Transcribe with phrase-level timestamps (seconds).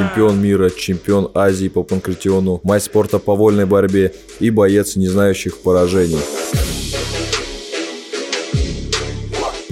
[0.00, 5.58] чемпион мира, чемпион Азии по панкратиону, мастер спорта по вольной борьбе и боец, не знающих
[5.58, 6.18] поражений.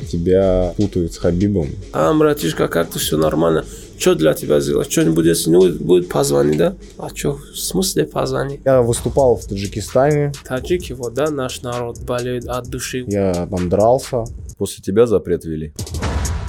[0.06, 1.68] Тебя путают с Хабибом.
[1.92, 3.64] А, братишка, как-то все нормально.
[3.98, 4.92] Что для тебя сделать?
[4.92, 6.76] Что-нибудь, если не будет, позвони, да?
[6.98, 8.60] А что, в смысле позвони?
[8.64, 13.04] Я выступал в Таджикистане, Таджики, вот, да, наш народ болеет от души.
[13.08, 14.24] я там дрался.
[14.58, 15.72] После тебя запрет ввели.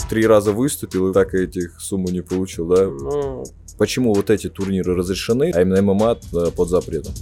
[0.10, 2.86] Три раза выступил и так этих сумму не получил, да?
[2.88, 3.44] Ну,
[3.80, 7.14] Почему вот эти турниры разрешены, а именно ММА э, под запретом?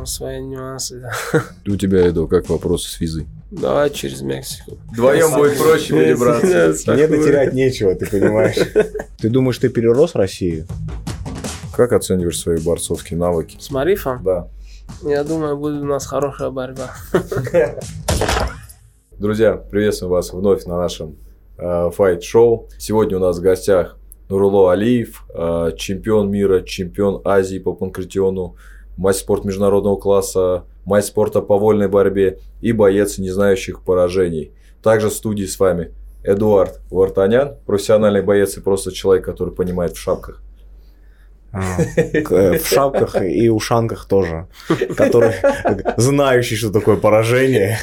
[0.00, 1.42] ну, свои нюансы, да.
[1.66, 3.26] У тебя, Эдо, как вопросы с визой?
[3.50, 4.78] Давай через Мексику.
[4.90, 6.92] Вдвоем будет проще перебраться.
[6.92, 8.56] Мне дотерять нечего, ты понимаешь.
[9.18, 10.66] Ты думаешь, ты перерос Россию?
[11.76, 13.58] Как оцениваешь свои борцовские навыки?
[13.60, 14.22] С Марифом?
[14.24, 14.48] Да.
[15.02, 16.94] Я думаю, будет у нас хорошая борьба.
[19.12, 21.16] Друзья, приветствуем вас вновь на нашем
[21.58, 22.68] э, файт-шоу.
[22.78, 23.99] Сегодня у нас в гостях
[24.30, 28.54] Нуруло Алиев, э, чемпион мира, чемпион Азии по панкратиону,
[28.96, 34.52] мастер спорта международного класса, мастер спорта по вольной борьбе и боец, не знающих поражений.
[34.84, 39.98] Также в студии с вами Эдуард Вартанян, профессиональный боец и просто человек, который понимает в
[39.98, 40.40] шапках.
[41.52, 44.46] Э, В шапках и ушанках тоже.
[44.96, 45.32] Который
[45.96, 47.76] знающий, что такое поражение.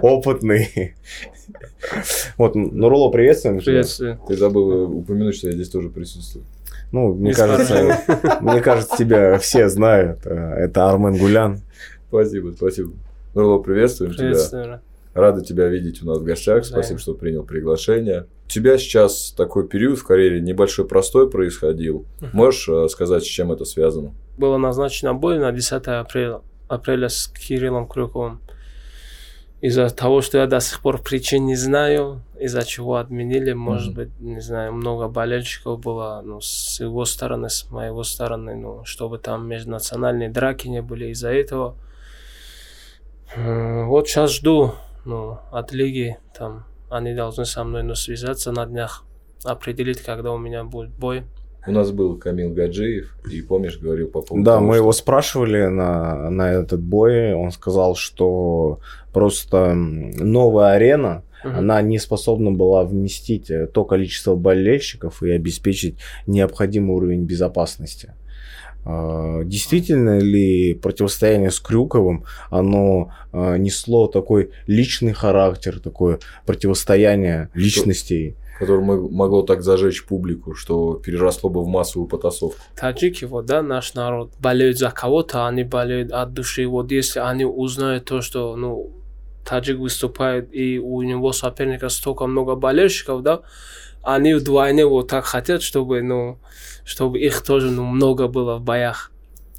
[0.00, 0.94] Опытный.
[2.38, 3.56] Вот, Нуруло, приветствуем.
[3.58, 3.64] тебя.
[3.66, 4.20] Приветствую.
[4.26, 6.44] Ты забыл упомянуть, что я здесь тоже присутствую.
[6.92, 7.98] Ну, мне кажется,
[8.40, 10.20] мне кажется, тебя все знают.
[10.26, 11.60] Э, Это Армен Гулян.
[12.08, 12.92] Спасибо, спасибо.
[13.34, 14.80] Нурло, приветствуем тебя.
[15.14, 16.64] Рады тебя видеть у нас в гостях.
[16.64, 18.26] Спасибо, что принял приглашение.
[18.52, 22.04] У тебя сейчас такой период в карьере небольшой простой происходил.
[22.34, 24.12] Можешь э, сказать, с чем это связано?
[24.36, 28.42] Было назначено бой на 10 апреля, апреля с Кириллом Крюковым.
[29.62, 33.94] Из-за того, что я до сих пор причин не знаю, из-за чего отменили, может Мгм.
[33.94, 39.16] быть, не знаю, много болельщиков было, ну, с его стороны, с моего стороны, ну, чтобы
[39.16, 41.76] там межнациональные драки не были из-за этого.
[43.34, 44.74] Вот сейчас жду,
[45.06, 49.04] ну, от лиги, там, они должны со мной, ну, связаться на днях,
[49.44, 51.22] определить, когда у меня будет бой.
[51.66, 54.92] У нас был Камил Гаджиев, и помнишь, говорил по поводу Да, того, мы что- его
[54.92, 57.34] спрашивали на, на этот бой.
[57.34, 58.80] Он сказал, что
[59.12, 61.58] просто новая арена, Мгм.
[61.58, 68.14] она не способна была вместить э, то количество болельщиков и обеспечить необходимый уровень безопасности.
[68.84, 78.36] А, Действительно ли противостояние с Крюковым, оно а, несло такой личный характер, такое противостояние личностей?
[78.58, 82.60] которое мо- могло так зажечь публику, что переросло бы в массовую потасовку.
[82.76, 86.68] Таджики, вот, да, наш народ, болеют за кого-то, они болеют от души.
[86.68, 88.92] Вот если они узнают то, что, ну,
[89.44, 93.40] таджик выступает, и у него соперника столько много болельщиков, да,
[94.02, 96.38] они вдвойне вот так хотят, чтобы, ну,
[96.84, 99.10] чтобы их тоже, ну, много было в боях.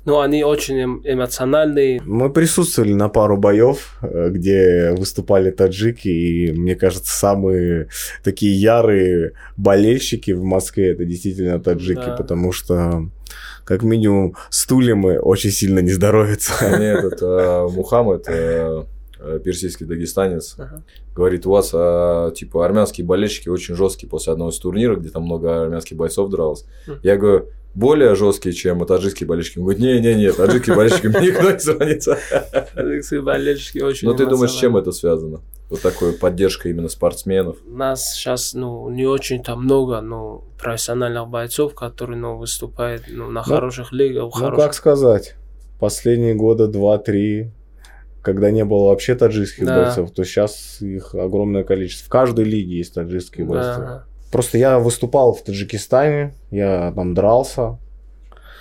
[0.05, 2.01] Ну, они очень эм- эмоциональные.
[2.03, 7.87] Мы присутствовали на пару боев, э, где выступали таджики, и мне кажется, самые
[8.21, 12.17] такие ярые болельщики в Москве это действительно таджики, Да.
[12.17, 13.07] потому что
[13.63, 16.51] как минимум стульям и очень сильно не здоровится.
[16.77, 18.83] Мне этот э, Мухаммед, э,
[19.43, 20.83] персидский дагестанец, Ага.
[21.15, 25.23] говорит, у вас а, типа армянские болельщики очень жесткие после одного из турниров, где там
[25.23, 26.65] много армянских бойцов дралось.
[26.87, 26.99] Мгм.
[27.03, 29.57] Я говорю, более жесткие, чем таджикские болельщики.
[29.57, 32.17] Он говорит, не-не-не, таджикские болельщики мне никто не сравнится.
[32.75, 35.41] Таджикские болельщики очень Но ты думаешь, с чем это связано?
[35.69, 37.57] Вот такая поддержка именно спортсменов.
[37.65, 43.55] нас сейчас ну, не очень-то много ну, профессиональных бойцов, которые ну, выступают ну, на Ну,
[43.55, 44.25] хороших лигах.
[44.25, 45.35] Ну, хороших- как сказать,
[45.79, 47.49] последние года два-три,
[48.23, 49.83] когда не было вообще таджикских Да.
[49.83, 52.07] бойцов, то сейчас их огромное количество.
[52.07, 53.79] В каждой лиге есть таджикские бойцы.
[53.79, 54.05] Да.
[54.31, 57.77] Просто я выступал в Таджикистане, я там дрался.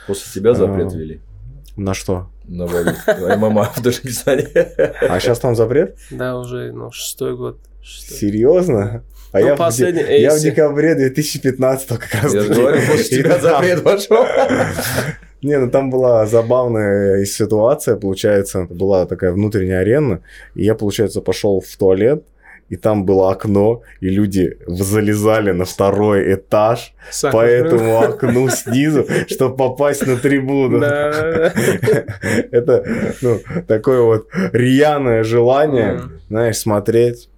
[0.06, 0.96] После тебя запрет А.
[0.96, 1.20] ввели
[1.76, 2.28] На что?
[2.46, 2.92] на войну.
[3.38, 4.48] ММА в Таджикистане.
[4.52, 5.96] А сейчас там запрет?
[6.10, 7.58] Да, уже ну, шестой год.
[7.80, 8.18] Шестой.
[8.18, 9.04] Серьезно?
[9.32, 12.34] А Ну, я, в я в декабре 2015 как раз.
[12.34, 14.26] Я же говорю, после тебя запрет пошел.
[15.42, 20.20] Не, ну там была забавная ситуация, получается, была такая внутренняя арена,
[20.54, 22.24] и я, получается, пошел в туалет,
[22.68, 27.32] и там было окно, и люди залезали на второй этаж Сахар.
[27.40, 30.80] по этому окну снизу, чтобы попасть на трибуну.
[30.80, 31.52] Да.
[32.50, 32.84] Это
[33.20, 36.20] ну, такое вот рьяное желание, Мгм.
[36.28, 37.28] знаешь, смотреть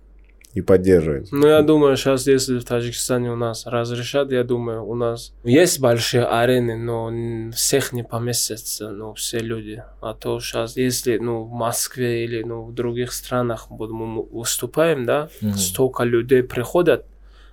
[0.54, 1.32] и поддерживать.
[1.32, 5.80] Ну, я думаю, сейчас, если в Таджикистане у нас разрешат, я думаю, у нас есть
[5.80, 9.82] большие арены, но всех не поместятся, ну, все люди.
[10.00, 15.04] А то сейчас, если, ну, в Москве или, ну, в других странах вот мы выступаем,
[15.04, 15.54] да, Мгм.
[15.54, 17.04] столько людей приходят,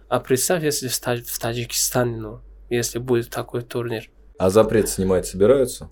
[0.07, 2.39] а представь, если в, Тадж- в Таджикистане, ну,
[2.69, 4.09] если будет такой турнир.
[4.38, 5.89] А запрет снимать собираются?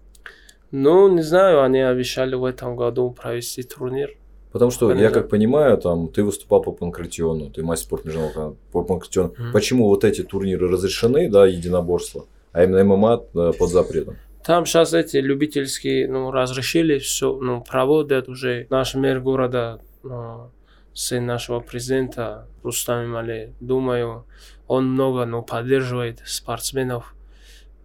[0.71, 4.11] Ну, не знаю, они обещали в этом году провести турнир.
[4.51, 5.21] Потому что, я Понятно.
[5.21, 9.33] как понимаю, там ты выступал по панкратиону, ты мастер спорта международного по панкратиону.
[9.37, 9.51] Мгм.
[9.53, 14.15] Почему вот эти турниры разрешены, да, единоборства, а именно ММА да, под запретом?
[14.43, 18.65] Там сейчас эти любительские, ну, разрешили все, ну, проводят уже.
[18.71, 20.49] Наш мэр города, ну,
[20.93, 24.25] сын нашего президента Рустам Имали, думаю,
[24.67, 27.13] он много, ну, поддерживает спортсменов,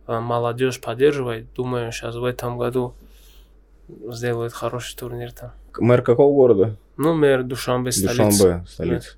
[0.07, 1.53] а, молодежь поддерживает.
[1.55, 2.95] Думаю, сейчас в этом году
[4.11, 5.53] сделают хороший турнир там.
[5.79, 6.77] Мэр какого города?
[6.97, 8.25] Ну, мэр Душанбе столица.
[8.25, 9.09] Душанбе, столица.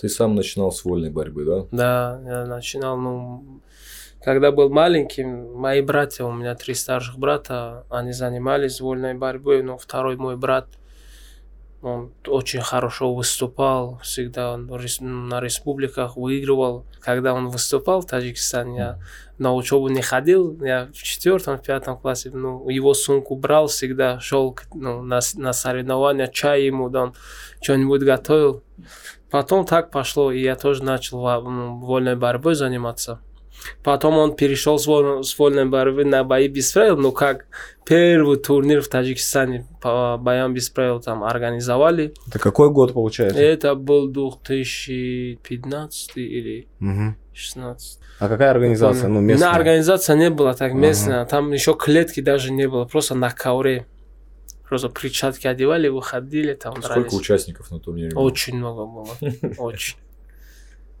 [0.00, 1.66] Ты сам начинал с вольной борьбы, да?
[1.70, 3.60] Да, я начинал, ну,
[4.22, 9.76] когда был маленьким, мои братья, у меня три старших брата, они занимались вольной борьбой, но
[9.78, 10.68] второй мой брат,
[11.82, 16.84] он очень хорошо выступал, всегда он на республиках выигрывал.
[17.00, 18.98] Когда он выступал в Таджикистане, я
[19.38, 24.20] на учебу не ходил, я в четвертом, в пятом классе, ну, его сумку брал всегда,
[24.20, 27.14] шел ну, на, на соревнования, чай ему дам,
[27.62, 28.62] что-нибудь готовил.
[29.30, 33.20] Потом так пошло, и я тоже начал м, вольной борьбой заниматься.
[33.82, 37.46] Потом он перешел с, вольно- с вольной борьбы на бои без правил, ну как
[37.86, 42.14] первый турнир в Таджикистане по боям без правил там организовали.
[42.26, 43.40] Это какой год получается?
[43.40, 47.16] Это был 2015 или Мгм.
[47.32, 47.98] 16.
[48.18, 49.08] А какая организация?
[49.08, 49.48] Ну, местная.
[49.50, 51.24] На организация не было так местная.
[51.24, 52.84] Там еще клетки даже не было.
[52.84, 53.86] Просто на ковре.
[54.68, 57.12] Просто перчатки одевали, выходили, там Сколько дрались.
[57.12, 58.10] участников на турнире?
[58.10, 58.22] было?
[58.22, 59.08] Очень много было.
[59.58, 59.96] Очень.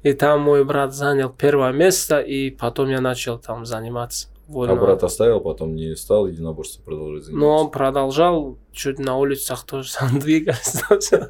[0.02, 4.28] И там мой брат занял первое место, и потом я начал там заниматься.
[4.48, 4.76] А вольно.
[4.76, 7.46] брат оставил, потом не стал единоборство продолжать заниматься?
[7.46, 11.28] Но он продолжал, чуть на улицах тоже там двигался.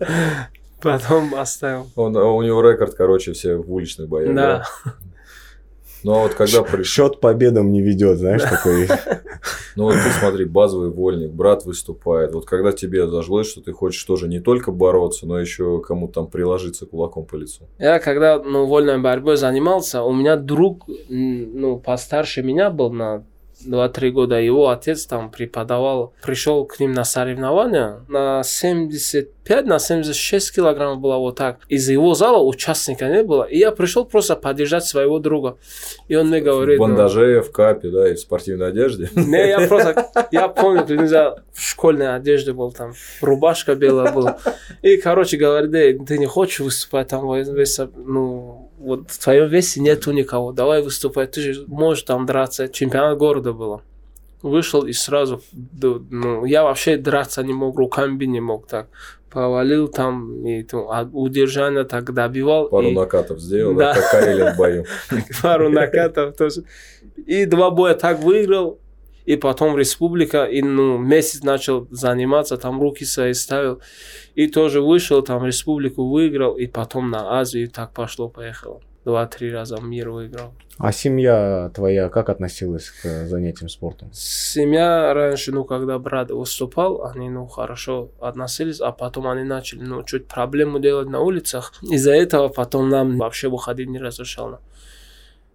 [0.80, 1.88] Потом оставил.
[1.96, 4.34] Он, а у него рекорд, короче, все в уличных боях.
[4.34, 4.64] Да.
[6.04, 8.88] Ну а вот когда пришел, Счет победам не ведет, знаешь, такой.
[9.76, 12.32] ну вот ты смотри, базовый вольник, брат выступает.
[12.32, 16.26] Вот когда тебе зажилось, что ты хочешь тоже не только бороться, но еще кому-то там
[16.28, 17.68] приложиться кулаком по лицу.
[17.78, 23.24] Я когда ну, вольной борьбой занимался, у меня друг, ну, постарше меня был на
[23.66, 30.54] 2-3 года, его отец там преподавал, пришел к ним на соревнования, на 75, на 76
[30.54, 31.58] килограмм было вот так.
[31.68, 35.56] Из его зала участника не было, и я пришел просто поддержать своего друга.
[36.08, 36.78] И он мне говорит...
[36.78, 39.10] в ну, бандаже, в капе, да, и в спортивной одежде.
[39.14, 44.38] Не, я просто, я помню, клянусь, я в школьной одежде был там, рубашка белая была.
[44.82, 47.26] И, короче, говорит, «Эй, ты не хочешь выступать там,
[47.96, 52.68] ну, вот в твоем весе нету никого, давай выступай, ты же можешь там драться.
[52.68, 53.82] Чемпионат города было.
[54.42, 55.42] Вышел и сразу,
[56.10, 58.88] ну, я вообще драться не мог, руками не мог так.
[59.30, 62.68] Повалил там, и ну, а удержание так добивал.
[62.68, 63.94] Пару и- накатов сделал, Да.
[63.94, 64.84] как Карелин в бою.
[65.42, 66.64] пару накатов тоже.
[67.26, 68.78] И два боя так выиграл.
[69.24, 73.80] И потом республика, и ну, месяц начал заниматься, там руки свои ставил.
[74.34, 78.80] И тоже вышел, там республику выиграл, и потом на Азию, и так пошло-поехало.
[79.04, 80.52] Два-три раза мир выиграл.
[80.78, 84.10] А семья твоя как относилась к занятиям спортом?
[84.12, 90.02] Семья раньше, ну, когда брат выступал, они, ну, хорошо относились, а потом они начали, ну,
[90.04, 91.74] чуть проблему делать на улицах.
[91.82, 94.60] Из-за этого потом нам вообще выходить не разрешал.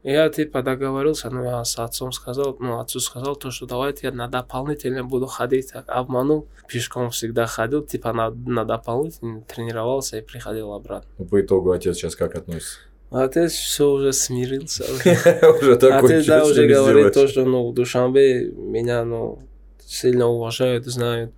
[0.06, 4.14] Я, типа, договорился, ну, я с отцом сказал, ну, отцу сказал то, что давайте я
[4.14, 10.22] на дополнительно буду ходить, так обманул, пешком всегда ходил, типа, на, на дополнительно тренировался и
[10.22, 11.26] приходил обратно.
[11.26, 12.82] По итогу отец сейчас как относится?
[13.10, 14.84] Отец все уже смирился.
[14.94, 15.76] уже.
[15.76, 19.40] Такой, Отец, да, уже говорит то, что, ну, в Душанбе меня, ну,
[19.80, 21.34] сильно уважают, знают.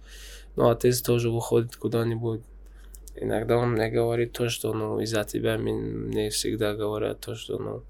[0.57, 2.41] Но отец тоже выходит куда-нибудь.
[3.15, 7.83] Иногда он мне говорит то, что, ну, из-за тебя мне всегда говорят то, что, ну,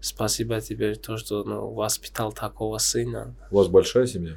[0.00, 3.34] спасибо тебе, то, что, ну, воспитал такого сына.
[3.50, 4.34] У вас большая семья?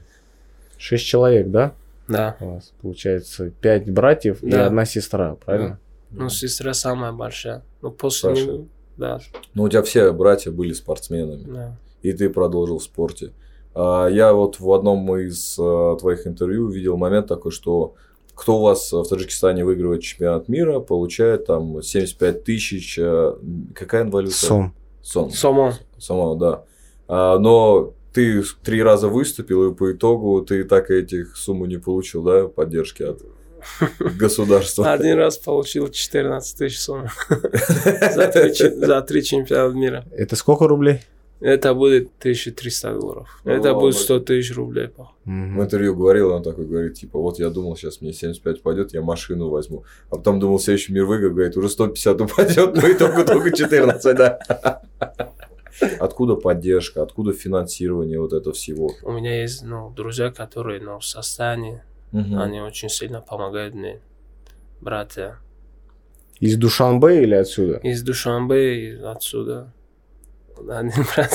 [0.78, 1.74] Шесть человек, да?
[2.08, 2.38] Да.
[2.40, 4.66] У вас получается пять братьев и Да.
[4.68, 5.80] одна сестра, правильно?
[6.12, 7.64] Ну, сестра самая большая.
[7.82, 8.46] Ну, после Старшая.
[8.56, 8.66] него,
[8.98, 9.20] да,
[9.54, 11.78] Ну, у тебя все братья были спортсменами, да.
[12.02, 13.32] и ты продолжил в спорте.
[13.76, 17.94] А, Я вот в одном из а, твоих интервью видел момент такой, что
[18.34, 23.38] кто у вас в Таджикистане выигрывает чемпионат мира, получает там 75 тысяч, а,
[23.76, 24.34] какая валюта?
[24.34, 24.74] Сом.
[25.12, 25.32] Сон.
[25.32, 25.74] Сомо.
[25.98, 26.64] Самого, да.
[27.08, 31.78] А, но ты три раза выступил, и по итогу ты так и этих сумму не
[31.78, 33.22] получил, да, поддержки от
[34.20, 34.92] государства.
[34.92, 40.06] Один раз получил 14 тысяч сумм за три чи- за три чемпионата мира.
[40.12, 41.02] Это сколько рублей?
[41.42, 43.42] Это будет 1300 долларов.
[43.46, 44.88] Ну, Это будет 100 тысяч рублей.
[44.90, 45.62] по- В Мгм.
[45.62, 49.50] интервью говорил, он такой говорит, типа, вот я думал, сейчас мне 75 пойдет, я машину
[49.50, 49.84] возьму.
[50.10, 54.82] А потом думал, следующий мир выиграю, говорит, уже 150 упадет, но итогу только 14, да.
[56.00, 58.92] Откуда поддержка, откуда финансирование вот этого всего?
[59.04, 61.82] У меня есть ну, друзья, которые ну, в состоянии,
[62.12, 62.38] Мгм.
[62.38, 64.02] они очень сильно помогают мне,
[64.82, 65.38] братья.
[66.42, 67.78] Из Душанбе или отсюда?
[67.78, 69.72] Из Душанбе, и отсюда.
[70.68, 71.32] Один брат,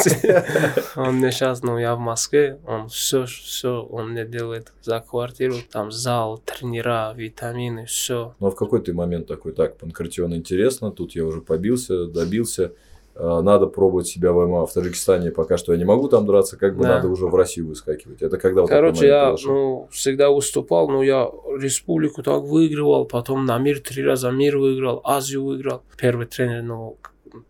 [0.97, 5.55] он мне сейчас, ну, я в Москве, он все, все, он мне делает за квартиру,
[5.73, 8.35] там зал, тренера, витамины, все.
[8.41, 12.73] Ну а в какой ты момент такой, так, панкратион интересно, тут я уже побился, добился,
[13.17, 16.57] а, надо пробовать себя в ММА в Таджикистане, пока что я не могу там драться,
[16.57, 16.97] как бы Да.
[16.97, 18.23] надо уже в Россию выскакивать.
[18.23, 19.53] Это когда вот Короче, я, произошел?
[19.55, 25.01] ну, всегда выступал, но я республику так выигрывал, потом на мир три раза мир выиграл,
[25.05, 25.83] Азию выиграл.
[25.97, 26.97] Первый тренер, ну,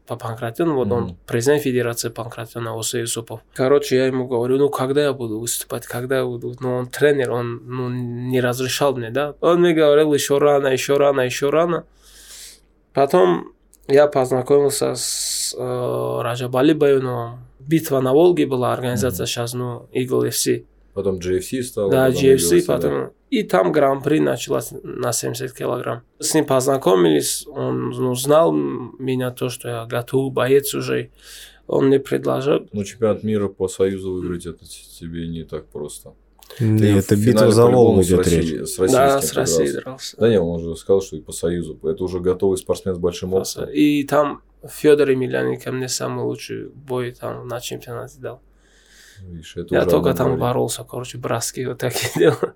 [0.07, 3.41] по панкратиону, вот он президент Федерации панкратиона Оса Юсупов.
[3.55, 6.55] Короче, я ему говорю, ну, когда я буду выступать, когда я буду...
[6.61, 9.35] Ну, он тренер, он ну, не разрешал мне, да.
[9.41, 11.85] Он мне говорил, еще рано, еще рано, еще рано.
[12.93, 13.53] Потом
[13.89, 17.41] я познакомился с э, Раджабали Баюновым.
[17.59, 19.29] Битва на Волге была, организация Мгм.
[19.29, 20.65] сейчас, ну, Eagle FC.
[20.95, 21.91] Потом GFC стал.
[21.91, 23.11] Да, потом GFC, UFC, да.
[23.35, 26.03] И там гран-при началось на 70 килограмм.
[26.21, 31.11] С ним познакомились, он ну, знал меня, то, что я готов, боец уже.
[31.67, 32.69] Он мне предложил.
[32.73, 36.13] Ну, чемпионат мира по Союзу выиграть, это тебе не так просто.
[36.59, 38.69] Ты Нет, в это битва за Волгу с идет речь.
[38.69, 40.17] С да, с Россией дрался.
[40.17, 41.77] Да не, он уже сказал, что и по Союзу.
[41.83, 43.69] Это уже готовый спортсмен с большим опытом.
[43.71, 48.41] И там Федор Емельяненко мне самый лучший бой там на чемпионате дал.
[49.23, 50.41] Видишь, это Я уже только там говорит.
[50.41, 52.55] боролся, короче, броски вот такие делал.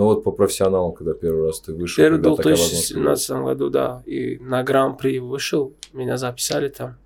[0.00, 2.94] Ну вот по профессионалам, когда первый раз ты вышел, Первый когда был в такая возможность
[2.94, 4.02] 2017 году, да.
[4.06, 6.96] И на гран-при вышел, меня записали там.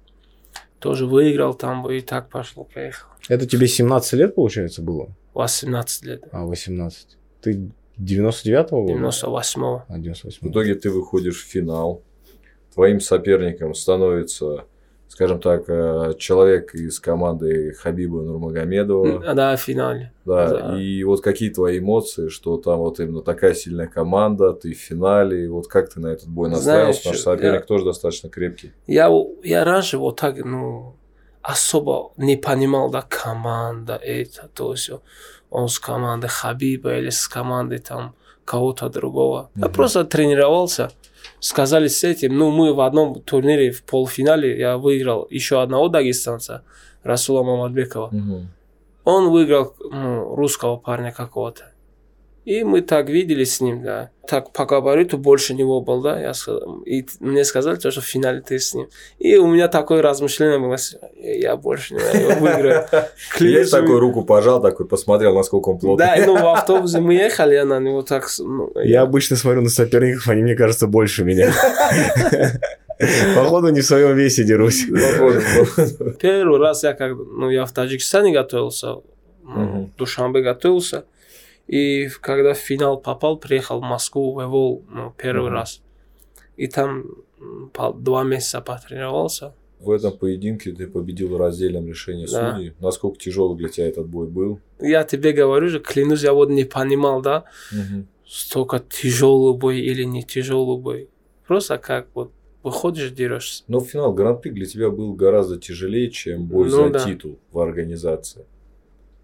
[0.79, 3.09] Тоже выиграл там, и так пошло, поехал.
[3.29, 5.09] Это тебе 17 лет, получается, было?
[5.35, 6.23] 18 лет.
[6.31, 7.19] А, 18.
[7.41, 9.09] Ты 99-го года?
[9.09, 9.83] 98-го.
[9.89, 12.01] А, 98 В итоге ты выходишь в финал.
[12.75, 14.67] Твоим соперником становится,
[15.09, 19.35] скажем так, э, человек из команды Хабиба Нурмагомедова.
[19.35, 20.13] Да, в финале.
[20.25, 20.81] Да, Да.
[20.81, 25.45] и вот какие твои эмоции, что там вот именно такая сильная команда, ты в финале,
[25.45, 28.73] и вот как ты на этот бой настраивался, Знаешь, наш соперник я- тоже достаточно крепкий.
[28.87, 29.11] Я,
[29.45, 30.97] я раньше вот так, ну,
[31.43, 35.01] особо не понимал, да, команда, это, то все.
[35.51, 39.51] Он с командой Хабиба или с командой там кого-то другого.
[39.55, 39.75] Я Мгм.
[39.75, 40.91] просто тренировался.
[41.45, 46.65] Сказали с этим, ну, мы в одном турнире в полуфинале, я выиграл еще одного дагестанца,
[47.03, 48.09] Расула Мамадбекова.
[48.13, 48.49] Мгм.
[49.05, 51.74] Он выиграл ну, русского парня какого-то.
[52.45, 54.11] И мы так виделись с ним, да.
[54.29, 56.21] Так по габариту больше него был, да.
[56.21, 58.89] Я сказал, и мне сказали, то, что в финале ты с ним.
[59.19, 60.77] И у меня такое размышление было,
[61.17, 62.87] я больше не я выиграю.
[63.33, 66.07] Клянусь, такой руку пожал, такой посмотрел, насколько он плотный.
[66.07, 68.29] Да, ну в автобусе мы ехали, я на него так...
[68.39, 71.53] ну, Я обычно смотрю на соперников, они, мне кажется, больше меня.
[73.35, 74.87] Походу, не в своем весе дерусь.
[74.91, 76.13] Походу, походу.
[76.21, 78.97] Первый раз я как ну, я в Таджикистане готовился,
[79.43, 81.05] ну, в Душанбе готовился.
[81.67, 85.55] И когда в финал попал, приехал в Москву, в Эвол, ну, первый Мгм.
[85.55, 85.83] раз.
[86.57, 87.05] И там
[87.99, 89.55] два месяца потренировался.
[89.81, 92.55] В этом поединке ты победил раздельным решением Да.
[92.57, 92.73] судей.
[92.81, 94.61] Насколько тяжелый для тебя этот бой был?
[94.81, 97.45] Я тебе говорю же, клянусь, я вот не понимал, да,
[98.27, 101.09] столько тяжелый бой или не тяжелый бой.
[101.47, 102.31] Просто как вот
[102.63, 103.65] выходишь, дерешься.
[103.69, 107.05] Но финал Гран-при для тебя был гораздо тяжелее, чем бой Ну за да.
[107.05, 108.47] титул в организации.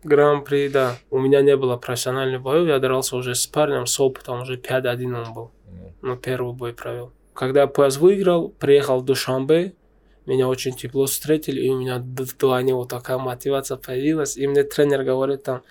[0.02, 0.96] Гран-при, да.
[1.10, 5.26] У меня не было профессиональных боев, я дрался уже с парнем, с опытом, уже 5-1
[5.26, 5.50] он был.
[5.66, 7.12] Ну, ну, первый бой провел.
[7.34, 9.74] Когда пояс выиграл, приехал в Душанбе,
[10.26, 14.36] меня очень тепло встретили, и у меня вдвойне вот такая мотивация появилась.
[14.36, 15.62] И мне тренер говорит там,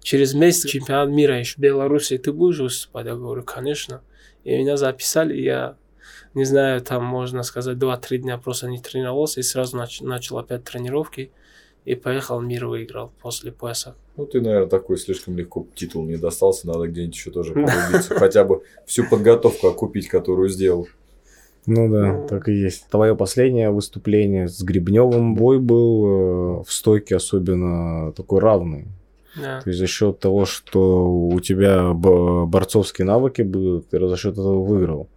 [0.00, 3.06] через месяц чемпионат мира еще в Беларуси, ты будешь выступать?
[3.06, 4.02] Я говорю, конечно.
[4.44, 5.76] И меня записали, и я,
[6.34, 10.64] не знаю, там, можно сказать, 2-3 дня просто не тренировался, и сразу нач- начал опять
[10.64, 11.30] тренировки,
[11.84, 13.94] и поехал мир выиграл после пояса.
[14.16, 18.14] Ну, ты, наверное, такой слишком легко титул не достался, надо где-нибудь еще тоже подрубиться.
[18.18, 20.86] Хотя бы всю подготовку окупить, которую сделал.
[21.66, 22.26] Ну да, Ну.
[22.28, 22.88] так и есть.
[22.90, 28.86] Твое последнее выступление с Гребневым бой был э, в стойке особенно такой равный.
[29.40, 29.60] Да.
[29.62, 34.32] То есть за счет того, что у тебя б- борцовские навыки были, ты за счет
[34.34, 35.08] этого выиграл.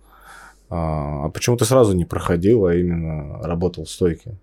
[0.69, 4.35] А, а почему ты сразу не проходил, а именно работал в стойке?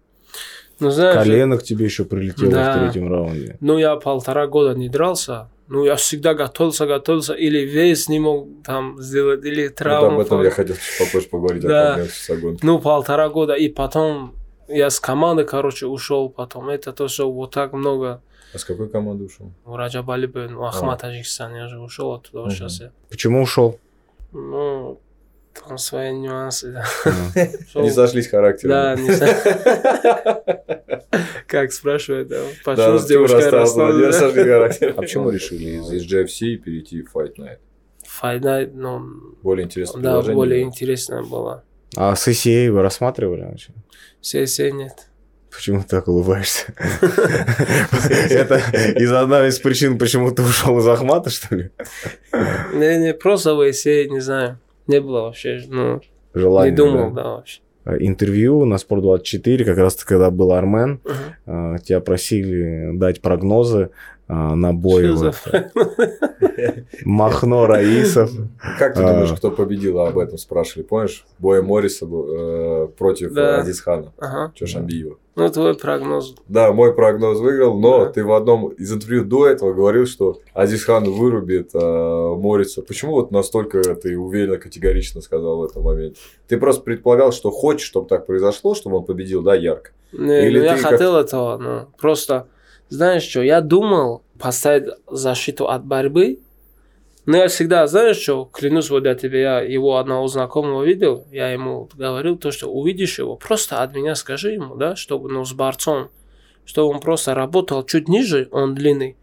[0.83, 2.73] Ну, знаешь, Колено к тебе еще прилетело Да.
[2.77, 3.57] в третьем раунде.
[3.61, 5.49] Ну, я полтора года не дрался.
[5.69, 7.33] Ну, я всегда готовился, готовился.
[7.35, 10.21] Или вес не мог там сделать, или Вот травму.
[10.21, 11.63] об этом я хотел чуть попозже поговорить.
[11.63, 12.05] Да.
[12.11, 12.59] с огонь.
[12.63, 13.55] Ну, полтора года.
[13.55, 14.35] И потом
[14.69, 16.29] я с команды, короче, ушел.
[16.29, 18.21] Потом это то, что вот так много.
[18.55, 19.51] А с какой команды ушел?
[19.65, 22.55] У Раджа Балибы, ну, Ахмат Таджикистан, я же ушел оттуда вот Мгм.
[22.57, 22.81] сейчас.
[22.81, 22.91] Я.
[23.09, 23.79] Почему ушел?
[24.33, 24.99] Ну,
[25.53, 26.73] там свои нюансы.
[26.73, 26.85] Да.
[27.81, 28.71] Не сошлись характером.
[28.71, 29.09] Да, не.
[31.47, 34.89] Как спрашивают, да, почему с девушкой расстался.
[34.89, 37.59] А почему решили из из GFC перейти в Fight Night?
[38.23, 39.01] Fight Night, ну,
[39.43, 41.65] Более интересное да, более интересно было.
[41.97, 43.73] А с ACA вы рассматривали вообще?
[44.21, 45.09] Все нет.
[45.51, 46.73] Почему ты так улыбаешься?
[48.31, 48.57] Это
[48.97, 51.71] из одной из причин, почему ты ушел из Ахмата, что ли?
[52.73, 54.59] Не, не, просто в все, не знаю.
[54.87, 56.01] Не было вообще, ну,
[56.35, 56.71] Желание.
[56.71, 57.23] не думал, да?
[57.23, 57.61] да, вообще.
[57.85, 61.01] Э, Интервью на Спорт24, как раз когда был Армен,
[61.47, 63.91] э, тебя просили дать прогнозы
[64.29, 66.53] на бой Что за вот,
[67.05, 68.31] Махно Раисов.
[68.79, 69.13] Как ты А.
[69.13, 70.01] думаешь, кто победил?
[70.01, 71.25] А Об этом спрашивали, помнишь?
[71.39, 73.59] Бой Мориса э, против Да.
[73.59, 74.13] э, Адисхана.
[74.19, 74.53] Ага.
[74.55, 75.17] Чошамбиева.
[75.35, 76.35] Ну, твой прогноз.
[76.47, 78.13] Да, мой прогноз выиграл, но Да.
[78.13, 82.83] ты в одном из интервью до этого говорил, что Азизхан вырубит э, Мориса.
[82.83, 86.21] Почему вот настолько ты уверенно, категорично сказал в этом моменте?
[86.49, 89.91] Ты просто предполагал, что хочешь, чтобы так произошло, чтобы он победил, да, ярко?
[90.13, 92.47] Не, Или ну, я хотел этого, ну, просто,
[92.93, 96.41] знаешь что, я думал поставить защиту от борьбы,
[97.25, 101.51] но я всегда, знаешь что, клянусь вот я тебе, я его одного знакомого видел, я
[101.51, 105.53] ему говорил то, что увидишь его, просто от меня скажи ему, да, чтобы, ну, с
[105.53, 106.11] борцом,
[106.67, 109.17] чтобы он просто работал чуть ниже, он длинный,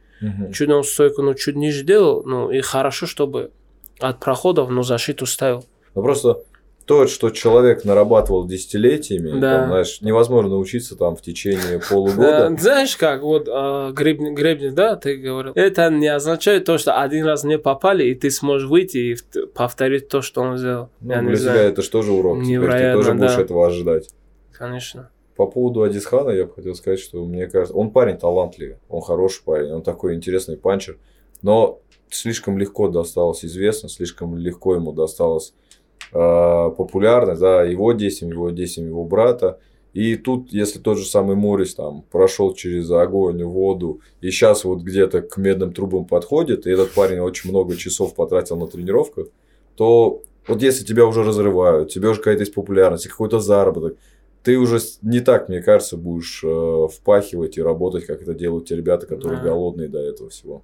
[0.54, 3.52] чуть он стойку, ну, чуть ниже делал, ну, и хорошо, чтобы
[4.00, 5.66] от проходов, ну, защиту ставил.
[5.94, 6.42] Ну просто
[6.90, 9.60] то, что человек нарабатывал десятилетиями, Да.
[9.60, 12.56] там, знаешь, невозможно научиться там в течение Да, полугода.
[12.60, 17.26] знаешь как, вот а, Гребнев, Гребнев, да, ты говорил, это не означает то, что один
[17.26, 19.18] раз не попали, и ты сможешь выйти и
[19.54, 20.90] повторить то, что он сделал.
[21.00, 22.38] Ну, я для тебя знаю, это же тоже урок.
[22.38, 23.42] Теперь ты Невероятно, тоже будешь да.
[23.44, 24.10] этого ожидать.
[24.52, 25.12] конечно.
[25.36, 29.44] По поводу Адисхана я бы хотел сказать, что мне кажется, он парень талантливый, он хороший
[29.46, 30.98] парень, он такой интересный панчер,
[31.44, 35.69] но слишком легко досталась известность, слишком легко ему досталась э,
[36.12, 39.60] популярность, да, его действиям, его действиям его брата.
[39.94, 44.82] И тут, если тот же самый Морис там прошел через огонь, воду, и сейчас вот
[44.82, 49.28] где-то к медным трубам подходит, и этот парень очень много часов потратил на тренировках,
[49.76, 53.98] то вот если тебя уже разрывают, тебе уже какая-то есть популярность, какой-то заработок,
[54.44, 58.76] ты уже не так, мне кажется, будешь э, впахивать и работать, как это делают те
[58.76, 59.50] ребята, которые Да.
[59.50, 60.64] голодные до этого всего.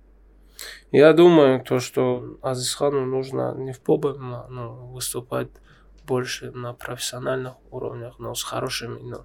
[0.91, 4.17] Я думаю, то, что Азизхану нужно не в ПОБ
[4.49, 5.49] ну, выступать
[6.07, 9.17] больше на профессиональных уровнях, но с хорошими, ну,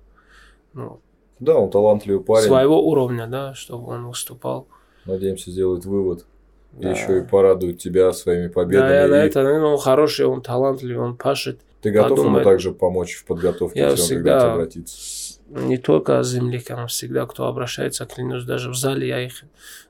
[0.73, 1.01] ну,
[1.39, 2.47] Да, он талантливый парень.
[2.47, 4.67] своего уровня, да, чтобы он выступал.
[5.05, 6.27] Надеемся, сделает вывод.
[6.73, 6.91] Да.
[6.91, 8.89] еще и порадует тебя своими победами.
[8.89, 11.61] Да, я на И это, ну, он хороший, он талантливый, он пашет.
[11.83, 12.45] Ты готов ему подумает.
[12.45, 15.30] также помочь в подготовке, Я если он всегда обратится?
[15.51, 19.45] Не только землякам, всегда, кто обращается, клянусь, даже в зале я их,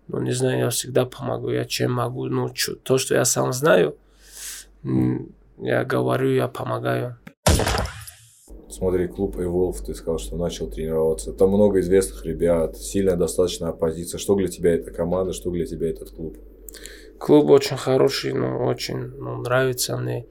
[0.09, 3.53] ну, не знаю, я всегда помогу, я чем могу, ну, чё- то, что я сам
[3.53, 3.97] знаю,
[5.59, 7.19] я говорю, я помогаю.
[8.71, 11.33] Смотри, клуб Evolve, ты сказал, что начал тренироваться.
[11.33, 14.19] Там много известных ребят, сильная достаточно оппозиция.
[14.19, 16.39] Что для тебя эта команда, что для тебя этот клуб?
[17.19, 20.25] Клуб очень хороший, ну, очень ну, нравится мне.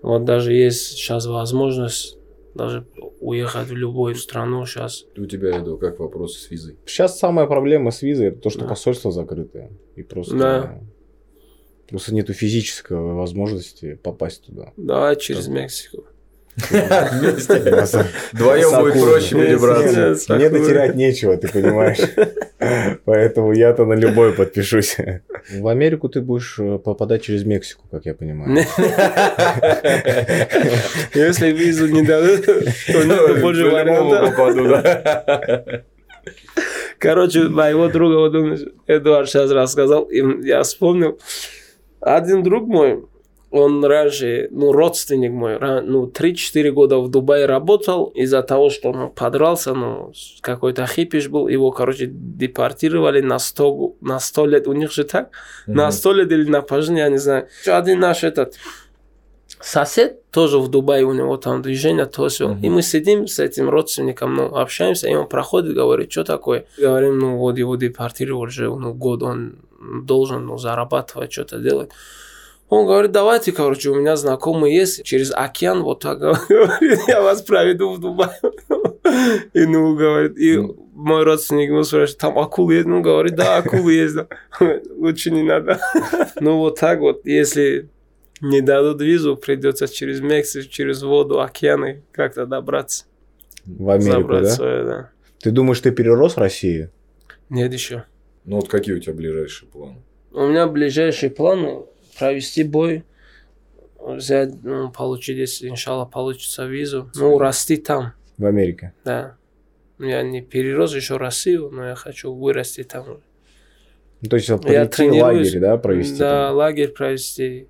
[0.00, 2.16] Вот даже есть сейчас возможность
[2.54, 2.86] даже
[3.20, 5.04] уехать в любую страну сейчас.
[5.16, 6.76] У тебя, Эду, как вопросы с визой?
[6.86, 8.66] Сейчас самая проблема с визой это то, что Да.
[8.68, 9.70] посольство закрытое.
[9.96, 10.78] И просто, Да.
[11.88, 14.72] просто нету физической возможности попасть туда.
[14.76, 16.04] Давай через Мексику.
[18.32, 20.34] Вдвоем будет проще перебраться.
[20.34, 21.98] Мне дотерять нечего, ты понимаешь.
[23.04, 24.96] Поэтому я-то на любой подпишусь.
[25.50, 28.50] В Америку ты будешь э, попадать через Мексику, как я понимаю.
[31.14, 34.34] Если визу не дадут, то нет больше вариантов.
[36.98, 41.18] Короче, моего друга, вот он, Эдуард сейчас рассказал, и я вспомнил,
[42.00, 43.04] один друг мой,
[43.52, 49.10] он раньше, ну, родственник мой, ну, 3-4 года в Дубае работал, из-за того, что он
[49.10, 54.72] подрался, ну, какой-то хипиш был, его, короче, депортировали на 100, го- на 100 лет, у
[54.72, 55.30] них же так,
[55.66, 57.46] на 100 лет или на пожизненно, я не знаю.
[57.66, 58.54] Один наш этот
[59.60, 62.48] сосед тоже в Дубае, у него там движение, то все.
[62.48, 62.64] Мгм.
[62.64, 66.64] И мы сидим с этим родственником, ну, общаемся, и он проходит, говорит, что такое?
[66.78, 69.56] Говорим, ну, вот его депортировали уже, ну, год он
[70.04, 71.90] должен, ну, зарабатывать, что-то делать.
[72.74, 77.42] Он говорит, давайте, короче, у меня знакомый есть, через океан, вот так говорит, я вас
[77.42, 78.30] проведу в Дубай.
[79.52, 80.56] И, ну, говорит, и
[80.94, 82.86] мой родственник ему спрашивает, там акулы есть?
[82.86, 84.14] Ну, говорит, да, акулы есть.
[84.14, 84.26] да».
[84.96, 85.80] Лучше не надо.
[86.40, 87.90] Ну, вот так вот, если
[88.40, 93.04] не дадут визу, придется через Мексику, через воду, океаны как-то добраться.
[93.66, 94.50] В Америку, забрать да?
[94.50, 95.10] свое, да.
[95.42, 96.90] Ты думаешь, ты перерос Россию?
[97.50, 98.04] Нет еще.
[98.46, 99.98] Ну вот какие у тебя ближайшие планы?
[100.32, 101.82] У меня ближайшие планы
[102.18, 103.04] провести бой,
[104.00, 108.92] взять, ну, получить, если, иншаллах, получится визу, ну, расти там, В Америке.
[109.04, 109.36] да.
[109.98, 113.20] Ну, я не перерос еще Россию, но я хочу вырасти там.
[114.20, 115.48] Ну, то есть Я тренируюсь.
[115.48, 116.18] лагерь, да, провести?
[116.18, 116.56] Да, там?
[116.56, 117.68] лагерь провести,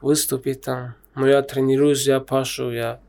[0.00, 0.94] выступить там.
[1.16, 3.00] Но я тренируюсь, я пашу, я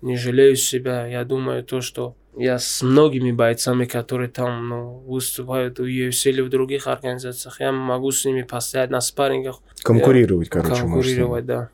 [0.00, 1.06] не жалею себя.
[1.06, 6.40] Я думаю то, что я с многими бойцами, которые там ну, выступают в UFC или
[6.40, 10.92] в других организациях, я могу с ними постоять на спаррингах, Конкурировать, короче, с ними.
[10.92, 11.70] конкурировать, да.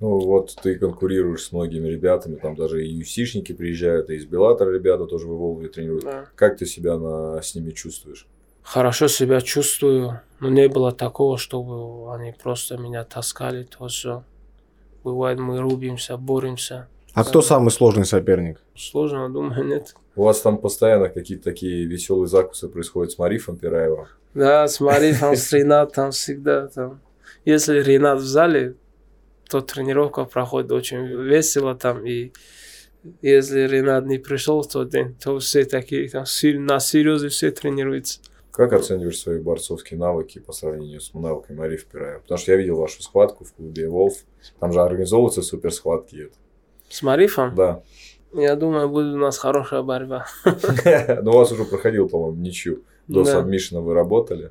[0.00, 4.72] Ну вот ты конкурируешь с многими ребятами, там даже и юсишники приезжают, и из Беллатора
[4.72, 6.04] ребята тоже в Волге тренируют.
[6.04, 6.26] Да.
[6.36, 8.26] Как ты себя на, с ними чувствуешь?
[8.62, 14.22] Хорошо себя чувствую, но не было такого, чтобы они просто меня таскали, то все.
[15.02, 16.86] Бывает, мы рубимся, боремся.
[17.18, 18.60] А кто самый сложный соперник?
[18.76, 19.96] Сложно, думаю, нет.
[20.14, 24.06] У вас там постоянно какие-то такие веселые закусы происходят с Марифом Пираевым.
[24.34, 27.00] Да, смотри, там с Ренатом всегда там.
[27.44, 28.76] Если Ренат в зале,
[29.50, 32.06] то тренировка проходит очень весело там.
[32.06, 32.30] И
[33.20, 36.24] если Ренат не пришел в тот день, то все такие там
[36.66, 38.20] на серьезе все тренируются.
[38.52, 42.20] Как оцениваешь свои борцовские навыки по сравнению с навыками Марифа Пираева?
[42.20, 44.18] Потому что я видел вашу схватку в клубе Волф.
[44.60, 46.30] Там же организовываются супер схватки.
[46.88, 47.82] С Марифом, Да.
[48.34, 50.26] я думаю, будет у нас хорошая борьба.
[51.22, 52.82] Но у вас уже проходил, по-моему, ничью.
[53.06, 53.32] До Да.
[53.32, 54.50] сабмишена вы работали.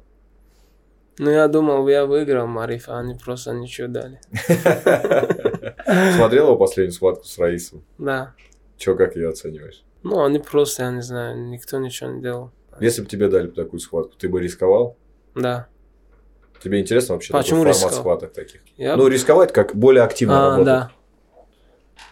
[1.19, 4.19] Ну, я думал, я выиграл Марифа, а они просто ничего дали.
[6.15, 7.83] Смотрел его последнюю схватку с Раисом?
[7.97, 8.33] Да.
[8.77, 9.83] Че, как ее оцениваешь?
[10.03, 12.51] Ну, они просто, я не знаю, никто ничего не делал.
[12.79, 14.95] Если бы тебе дали такую схватку, ты бы рисковал?
[15.33, 15.67] Да.
[16.63, 17.99] Тебе интересно вообще Почему такой формат рисковал?
[18.19, 18.61] схваток таких?
[18.77, 18.95] Я...
[18.95, 20.65] Ну, рисковать как более активно а, работать.
[20.65, 20.91] да.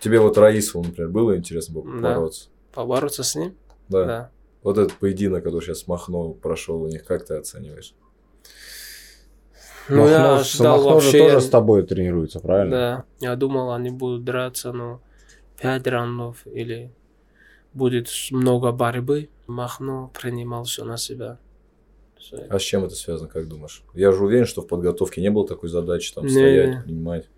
[0.01, 2.15] Тебе вот Раисову, например, было интересно бы Да.
[2.15, 2.49] бороться?
[2.73, 3.55] Побороться с ним?
[3.89, 4.05] Да.
[4.05, 4.31] Да.
[4.63, 7.93] Вот этот поединок, который сейчас Махно прошел у них, как ты оцениваешь?
[9.87, 11.19] Ну, я Махно, ждал Махно же вообще...
[11.19, 12.71] тоже с тобой тренируется, правильно?
[12.71, 13.05] Да.
[13.19, 14.99] Я думал, они будут драться, ну,
[15.61, 16.91] пять раундов или
[17.73, 19.29] будет много борьбы.
[19.47, 21.37] Махно принимал все на себя.
[22.49, 23.83] А с чем это связано, как думаешь?
[23.93, 26.31] Я же уверен, что в подготовке не было такой задачи там Не.
[26.31, 27.29] стоять, принимать.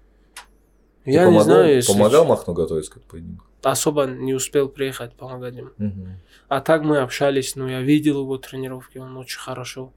[1.08, 1.93] Ты Я помогал, не знаю, если...
[1.93, 3.46] помогал Махно готовиться к этому поединку?
[3.63, 5.70] Особо не успел приехать помогать ему.
[5.78, 6.20] Мгм.
[6.50, 9.93] А так мы общались, ну, я видел его тренировки, он очень хорошо,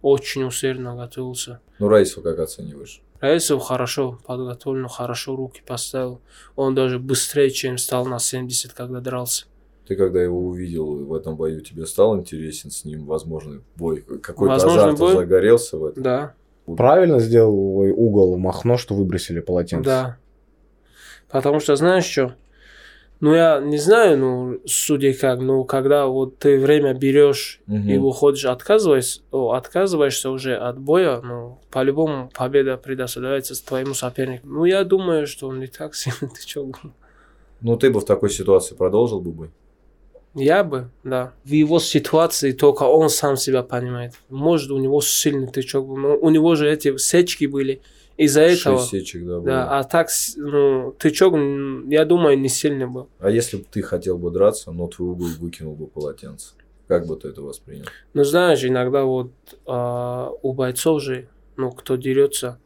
[0.00, 1.60] очень усердно готовился.
[1.78, 3.02] Ну, Раисова как оцениваешь?
[3.20, 6.22] Раисов хорошо подготовлен, хорошо руки поставил.
[6.54, 9.44] Он даже быстрее, чем стал на 70, когда дрался.
[9.86, 14.00] Ты когда его увидел в этом бою, тебе стал интересен с ним возможный бой?
[14.22, 15.12] Какой-то Возможный азарт бой?
[15.16, 16.02] загорелся в этом?
[16.02, 19.84] Да, Правильно сделал угол Махно, что выбросили полотенце?
[19.84, 20.16] да.
[21.36, 22.34] Потому что, знаешь что?
[23.20, 27.88] Ну, я не знаю, ну, судей как, но когда вот ты время берешь Мгм.
[27.90, 34.46] и выходишь, отказываешься, отказываешься уже от боя, ну, по-любому победа предоставляется твоему сопернику.
[34.46, 36.92] Ну, я думаю, что он не так сильно тычок был.
[37.60, 39.50] Ну, ты бы в такой ситуации продолжил бы бой?
[40.34, 41.34] Я бы, да.
[41.44, 44.14] В его ситуации только он сам себя понимает.
[44.30, 47.82] Может, у него сильный тычок был, но у него же эти сечки были.
[48.16, 48.80] Из-за этого...
[48.80, 49.44] Сечек, да, было.
[49.44, 51.34] Да, а так, ну, тычок,
[51.88, 53.08] я думаю, не сильный был.
[53.18, 56.54] А если бы ты хотел бы драться, но твой угол выкинул бы полотенце?
[56.88, 57.86] Как бы ты это воспринял?
[58.14, 59.32] Но знаешь, иногда вот
[59.66, 62.58] а, у бойцов же, ну, кто дерется,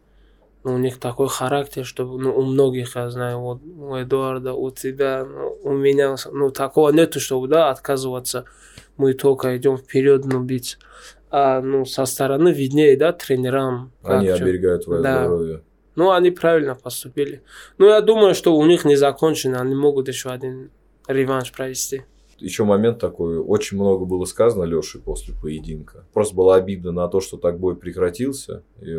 [0.62, 4.70] ну, у них такой характер, что, ну, у многих, я знаю, вот у Эдуарда, у
[4.70, 8.44] тебя, ну, у меня, ну, такого нету, чтобы, да, отказываться.
[9.00, 10.76] Мы только идем вперед, ну, бить.
[11.30, 13.92] А, ну, со стороны виднее, да, тренерам.
[14.02, 14.34] как Они чё.
[14.34, 15.20] оберегают твое Да.
[15.24, 15.62] здоровье.
[15.96, 17.42] Ну, они правильно поступили.
[17.78, 20.70] Ну, я думаю, что у них не закончено, они могут еще один
[21.08, 22.02] реванш провести.
[22.36, 26.04] Еще момент такой, очень много было сказано Лешей после поединка.
[26.12, 28.62] Просто было обидно на то, что так бой прекратился.
[28.82, 28.94] И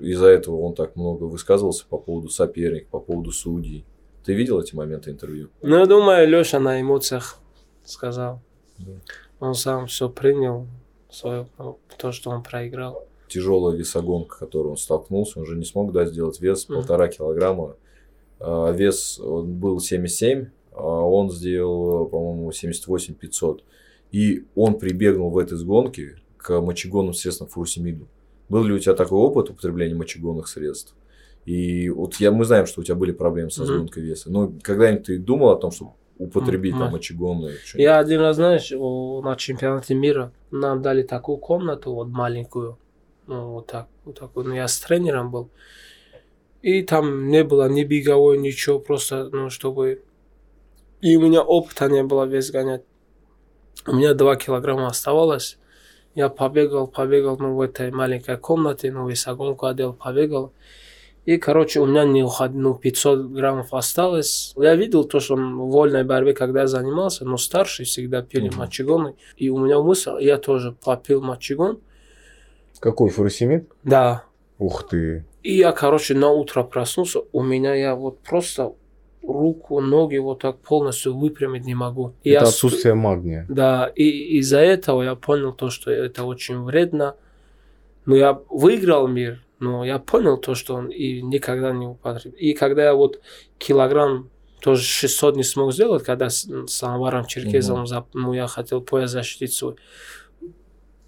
[0.00, 3.84] из-за этого он так много высказывался по поводу соперника, по поводу судей.
[4.24, 5.48] Ты видел эти моменты интервью?
[5.62, 7.38] Ну, я думаю, Леша на эмоциях
[7.84, 8.42] сказал.
[9.40, 10.66] Он сам все принял,
[11.10, 11.46] свое,
[11.98, 13.06] то, что он проиграл.
[13.28, 16.78] Тяжелая весогонка, которой он столкнулся, он же не смог да, сделать вес Мгм.
[16.78, 17.76] полтора килограмма.
[18.38, 23.64] А, Вес был 77, а он сделал, по-моему, 78 500.
[24.12, 28.08] И он прибегнул в этой сгонке к мочегонным средствам фурсимиду.
[28.48, 30.94] Был ли у тебя такой опыт употребления мочегонных средств?
[31.44, 34.30] И вот я, мы знаем, что у тебя были проблемы со сгонкой веса.
[34.30, 37.74] Но когда-нибудь ты думал о том, чтобы употребить там что-нибудь?
[37.74, 42.78] Я один раз, знаешь, на чемпионате мира нам дали такую комнату, вот маленькую,
[43.26, 45.50] ну, вот так, вот такую, ну, я с тренером был.
[46.62, 50.02] И там не было ни беговой, ничего, просто, ну, чтобы...
[51.00, 52.82] И у меня опыта не было вес гонять.
[53.86, 55.58] У меня 2 килограмма оставалось.
[56.14, 60.52] Я побегал, побегал, ну, в этой маленькой комнате, ну, весогонку одел, побегал.
[61.30, 64.52] И, короче, у меня не уходило, ну, 500 граммов осталось.
[64.56, 68.48] Я видел то, что он в вольной борьбе, когда я занимался, но старший всегда пили
[68.48, 68.58] Мгм.
[68.58, 69.14] мочегоны.
[69.36, 71.78] И у меня мысль, я тоже попил мочегон.
[72.80, 73.68] Какой фуросемид?
[73.84, 74.24] Да.
[74.58, 75.24] Ух ты.
[75.44, 78.72] И я, короче, на утро проснулся, у меня я вот просто
[79.22, 82.12] руку, ноги вот так полностью выпрямить не могу.
[82.24, 83.46] И Это я отсутствие магния.
[83.48, 84.02] Да, и
[84.40, 87.14] из-за этого я понял то, что это очень вредно.
[88.04, 92.36] Но я выиграл мир, но я понял то, что он и никогда не употребил.
[92.38, 93.20] И когда я вот
[93.58, 98.80] килограмм тоже 600 не смог сделать, когда с с самоваром черкезом, зап- ну, я хотел
[98.80, 99.76] пояс защитить свой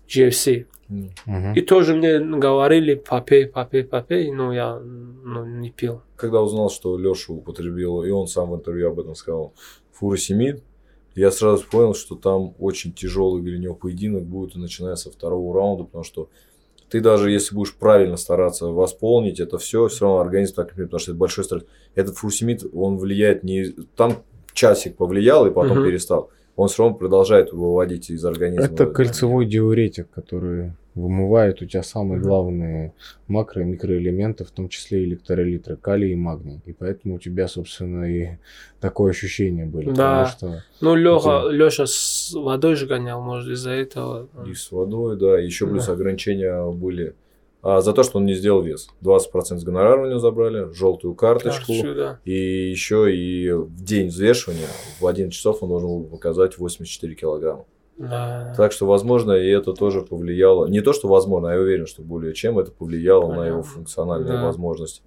[0.07, 0.67] GFC.
[0.89, 1.55] Мгм.
[1.55, 6.03] И тоже мне говорили, попей, попей, попей, но я ну, не пил.
[6.17, 9.55] Когда узнал, что Леша употребил, и он сам в интервью об этом сказал,
[9.93, 10.63] фуросемид,
[11.15, 15.85] я сразу понял, что там очень тяжелый для него поединок будет, начиная со второго раунда,
[15.85, 16.29] потому что
[16.93, 21.01] ты даже если будешь правильно стараться восполнить это все, все равно организм так не потому
[21.01, 21.63] что это большой стресс.
[21.95, 23.75] Этот фуросемид, он влияет не...
[23.97, 25.87] Там часик повлиял и потом Мгм.
[25.87, 26.29] перестал.
[26.57, 28.65] Он все равно продолжает выводить из организма.
[28.67, 32.29] Это кольцевой диуретик, который вымывает у тебя самые Мгм.
[32.29, 32.93] главные
[33.27, 36.61] макро- и микроэлементы, в том числе электролитры, калий и магний.
[36.67, 38.37] И поэтому у тебя, собственно, и
[38.81, 39.87] такое ощущение были.
[39.91, 40.25] Да.
[40.35, 44.29] Потому что Ну, Леха, Леша с водой же гонял, может, из-за этого.
[44.47, 45.39] И с водой, да.
[45.39, 45.93] Еще плюс Да.
[45.95, 47.15] ограничения были.
[47.65, 48.89] А, за то, что он не сделал вес.
[49.03, 51.67] 20% с гонорара у него забрали, желтую карточку.
[51.69, 52.19] Карточку, да.
[52.25, 54.67] И еще и в день взвешивания
[55.01, 57.65] в 11 часов он должен был показать 84 килограмма.
[57.99, 58.53] Да.
[58.57, 60.67] Так что, возможно, и это тоже повлияло.
[60.67, 63.63] Не то, что возможно, а я уверен, что более чем это повлияло на его Понятно.
[63.63, 64.45] функциональные Да.
[64.47, 65.03] возможности.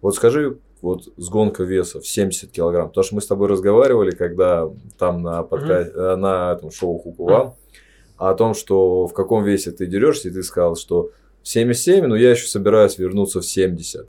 [0.00, 2.88] Вот скажи, вот сгонка веса в 70 килограмм.
[2.88, 4.68] Потому что мы с тобой разговаривали, когда
[4.98, 5.74] там на, подка...
[5.74, 7.54] э, на этом шоу Хукува,
[8.16, 11.10] о том, что в каком весе ты дерешься, и ты сказал, что
[11.42, 14.08] 77, но я еще собираюсь вернуться в 70.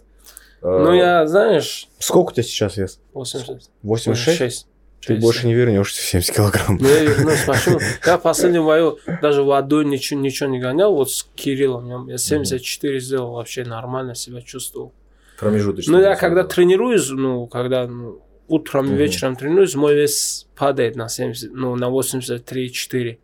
[0.62, 3.00] Ну, Э, я, знаешь, сколько у тебя сейчас вес?
[3.13, 3.72] 86.
[3.82, 4.67] 86?
[5.02, 5.22] Ты Шесть.
[5.22, 6.78] больше не вернешься в 70 килограмм.
[6.80, 7.80] Ну, я вернусь, почему?
[8.06, 12.08] Я последнюю мою даже водой ничего, ничего не гонял, вот с Кириллом.
[12.08, 14.94] Я 74 сделал, вообще нормально себя чувствовал.
[15.39, 15.94] промежуточный.
[15.94, 16.50] Ну, я когда да.
[16.50, 23.17] тренируюсь, ну, когда ну, утром вечером тренируюсь, мой вес падает на 70, ну, на 83-4.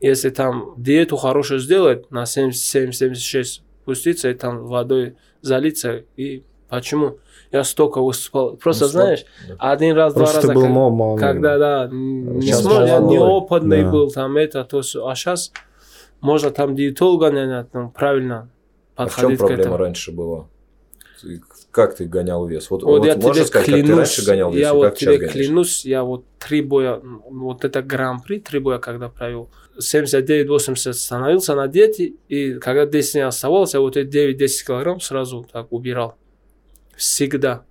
[0.00, 7.18] Если там диету хорошую сделать, на 77-76 пуститься и там водой залиться, и почему?
[7.50, 8.56] Я столько выступал.
[8.56, 9.54] Просто, Ну, знаешь, да.
[9.72, 13.90] один раз, два Просто раза, ты был мал- когда, да, не смог, я неопытный Да.
[13.90, 15.06] был, там это, то, всё.
[15.08, 15.52] а сейчас
[16.20, 18.50] можно там диетолога нанять, там, правильно
[18.96, 19.76] А в чем подходить к проблема этому.
[19.78, 20.46] раньше была?
[21.70, 22.70] Как ты гонял вес?
[22.70, 24.98] Вот, Вот, вот я тебе сказать, как ты клянусь, раньше гонял вес я вот как
[24.98, 31.54] тебе клянусь, я вот три боя, вот это гран-при, три боя когда провел, 79-80 становился
[31.54, 36.14] на диете, и когда 10 дней оставалось, я вот эти 9-10 килограмм сразу так убирал.
[36.96, 37.62] Всегда.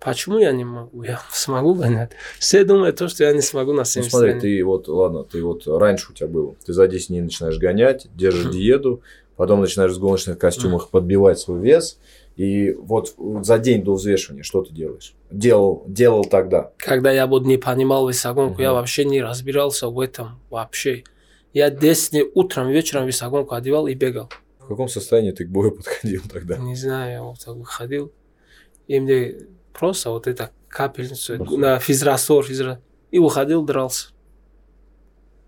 [0.00, 1.02] Почему я не могу?
[1.02, 2.10] Я смогу гонять.
[2.38, 4.40] Все думают, то, что я не смогу на Ну 70 смотри, дней.
[4.58, 8.06] ты вот, ладно, ты вот раньше у тебя было, ты за 10 дней начинаешь гонять,
[8.14, 9.00] держишь диету,
[9.36, 11.98] потом начинаешь в гоночных костюмах подбивать свой вес,
[12.36, 15.14] и вот за день до взвешивания что ты делаешь?
[15.30, 16.70] Делал, делал тогда.
[16.76, 18.76] Когда я вот не понимал весогонку, я Мгм.
[18.80, 21.04] вообще не разбирался в этом вообще.
[21.56, 24.28] Я 10 дней утром, вечером весогонку одевал и бегал.
[24.58, 26.58] В каком состоянии ты к бою подходил тогда?
[26.58, 28.12] Не знаю, я вот так выходил.
[28.88, 29.36] И мне
[29.72, 31.56] просто вот это капельницу Просто.
[31.56, 32.82] на физраствор, физра...
[33.10, 34.08] И выходил, дрался.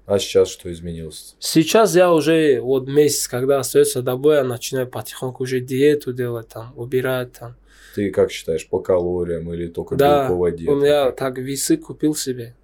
[0.07, 1.37] А сейчас что изменилось?
[1.41, 6.73] Сейчас я уже вот месяц, когда остается до боя, начинаю потихоньку уже диету делать, там,
[6.75, 7.55] убирать там.
[7.95, 10.73] Ты как считаешь, по калориям или только Да, белковая у диета?
[10.73, 12.55] меня так весы купил себе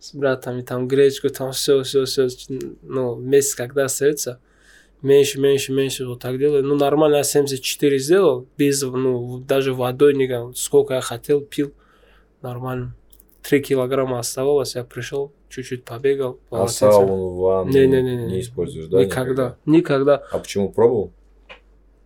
[0.00, 2.28] с братами, там гречку, там все, все, все.
[2.82, 4.40] Ну, месяц, когда остается,
[5.02, 6.64] меньше, меньше, меньше вот так делаю.
[6.64, 11.72] Ну, нормально я 74 сделал, без, ну, даже водой не сколько я хотел, пил,
[12.40, 12.94] нормально.
[13.42, 16.38] 3 килограмма оставалось, я пришел, чуть-чуть побегал.
[16.50, 18.26] А сауну, ванну Не-не-не.
[18.26, 19.04] не используешь, да?
[19.04, 20.16] Никогда, никогда.
[20.30, 21.12] А почему пробовал?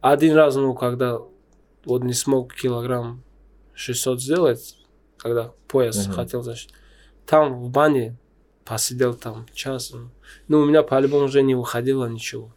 [0.01, 1.19] Один раз, ну, когда
[1.85, 3.23] вот не смог килограмм
[3.75, 4.77] 600 сделать,
[5.17, 6.15] когда пояс Мгм.
[6.15, 6.75] хотел защитить,
[7.27, 8.17] там в бане
[8.65, 9.93] посидел там час.
[9.93, 10.09] ну.
[10.49, 12.51] Ну, у меня по-любому уже не выходило ничего.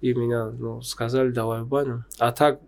[0.00, 2.04] И меня, ну, сказали, давай в баню.
[2.18, 2.60] А так,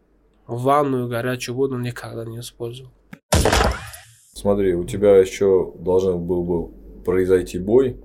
[0.47, 2.91] ванную горячую воду никогда не использовал.
[4.35, 7.97] Смотри, у тебя еще должен был бы произойти бой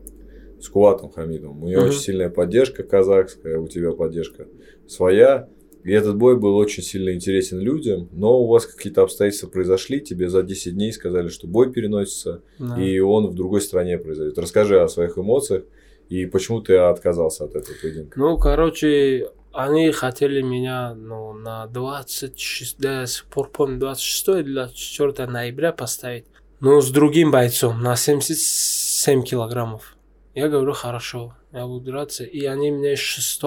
[0.62, 1.64] с Кулатом Хамидом.
[1.64, 1.90] У него Мгм.
[1.90, 4.48] очень сильная поддержка казахская, у тебя поддержка
[4.88, 5.48] своя.
[5.84, 10.30] И этот бой был очень сильно интересен людям, но у вас какие-то обстоятельства произошли, тебе
[10.30, 12.82] за 10 дней сказали, что бой переносится, Да.
[12.82, 14.38] и он в другой стране произойдет.
[14.38, 15.64] Расскажи о своих эмоциях
[16.10, 18.20] и почему ты отказался от этого поединка.
[18.20, 25.28] Ну, короче, они хотели меня ну, на 26, до сих пор помню, 26 или 24
[25.28, 26.26] ноября поставить.
[26.60, 29.96] Но с другим бойцом на 77 килограммов.
[30.36, 32.24] Я говорю, хорошо, я буду драться.
[32.26, 33.42] И они мне 6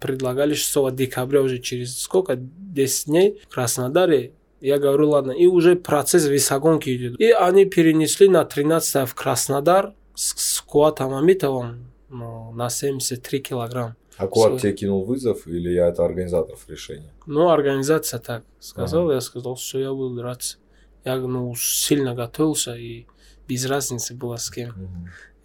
[0.00, 2.36] предлагали 6 декабря уже через сколько?
[2.36, 4.32] 10 дней в Краснодаре.
[4.60, 5.32] Я говорю, ладно.
[5.32, 7.20] И уже процесс весогонки идет.
[7.20, 13.94] И они перенесли на 13 в Краснодар с, с Куатом Амитовым ну, на 73 килограмм.
[14.16, 14.58] А Куат Всё.
[14.58, 17.12] тебе кинул вызов или я это организаторов решение?
[17.26, 19.14] Ну, организация так сказала, Ага.
[19.14, 20.58] я сказал, что я буду драться.
[21.04, 23.06] Я ну, сильно готовился, и
[23.46, 24.74] без разницы было с кем.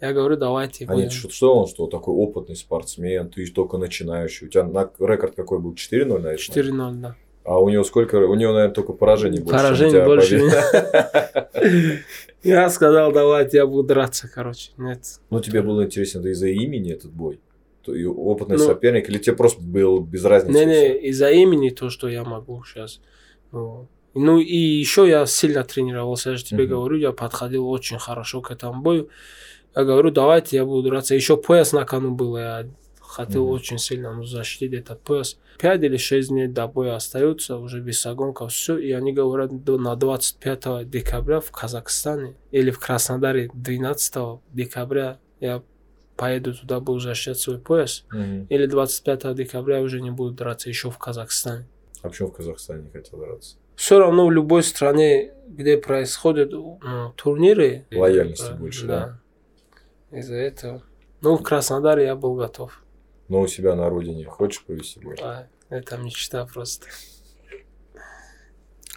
[0.04, 1.04] Я говорю, давайте А будем.
[1.04, 4.46] нет, что, что он, что такой опытный спортсмен, ты только начинающий.
[4.48, 5.72] У тебя на, рекорд какой был?
[5.72, 6.36] 4-0 на этом?
[6.36, 7.16] 4-0, да.
[7.44, 8.16] А у него сколько?
[8.16, 9.56] У него, наверное, только поражений больше.
[9.56, 10.40] Поражений больше.
[12.42, 14.72] Я сказал, давайте, я буду драться, короче.
[14.76, 15.00] Нет.
[15.30, 17.40] Ну, тебе было интересно, да из-за имени этот бой?
[17.86, 20.58] И опытный Ну, соперник, или тебе просто был без разницы?
[20.58, 23.00] Не-не, из-за имени то, что я могу сейчас.
[23.52, 26.70] Ну, ну и еще я сильно тренировался, я же тебе Мгм.
[26.74, 29.08] говорю, я подходил очень хорошо к этому бою.
[29.76, 31.14] Я говорю, давайте я буду драться.
[31.14, 32.66] Еще пояс на кону был, я
[33.00, 33.52] хотел Мгм.
[33.52, 35.38] очень сильно ну, защитить этот пояс.
[35.58, 38.76] 5 или 6 дней до боя остается, уже весогонка, все.
[38.76, 45.62] И они говорят, до- на 25 декабря в Казахстане или в Краснодаре 12 декабря я
[46.16, 48.04] поеду туда, буду защищать свой пояс.
[48.12, 48.46] Мгм.
[48.48, 51.66] Или 25 декабря уже не буду драться еще в Казахстане.
[52.02, 53.56] А почему в Казахстане не хотел драться?
[53.76, 56.78] Все равно в любой стране, где происходят ну,
[57.16, 57.86] турниры...
[57.92, 59.20] Лояльности э, больше, да?
[60.14, 60.82] Из-за этого.
[61.22, 62.82] Ну, в Краснодаре я был готов.
[63.28, 65.16] Но у себя на родине хочешь провести бой?
[65.20, 66.86] А, это мечта просто.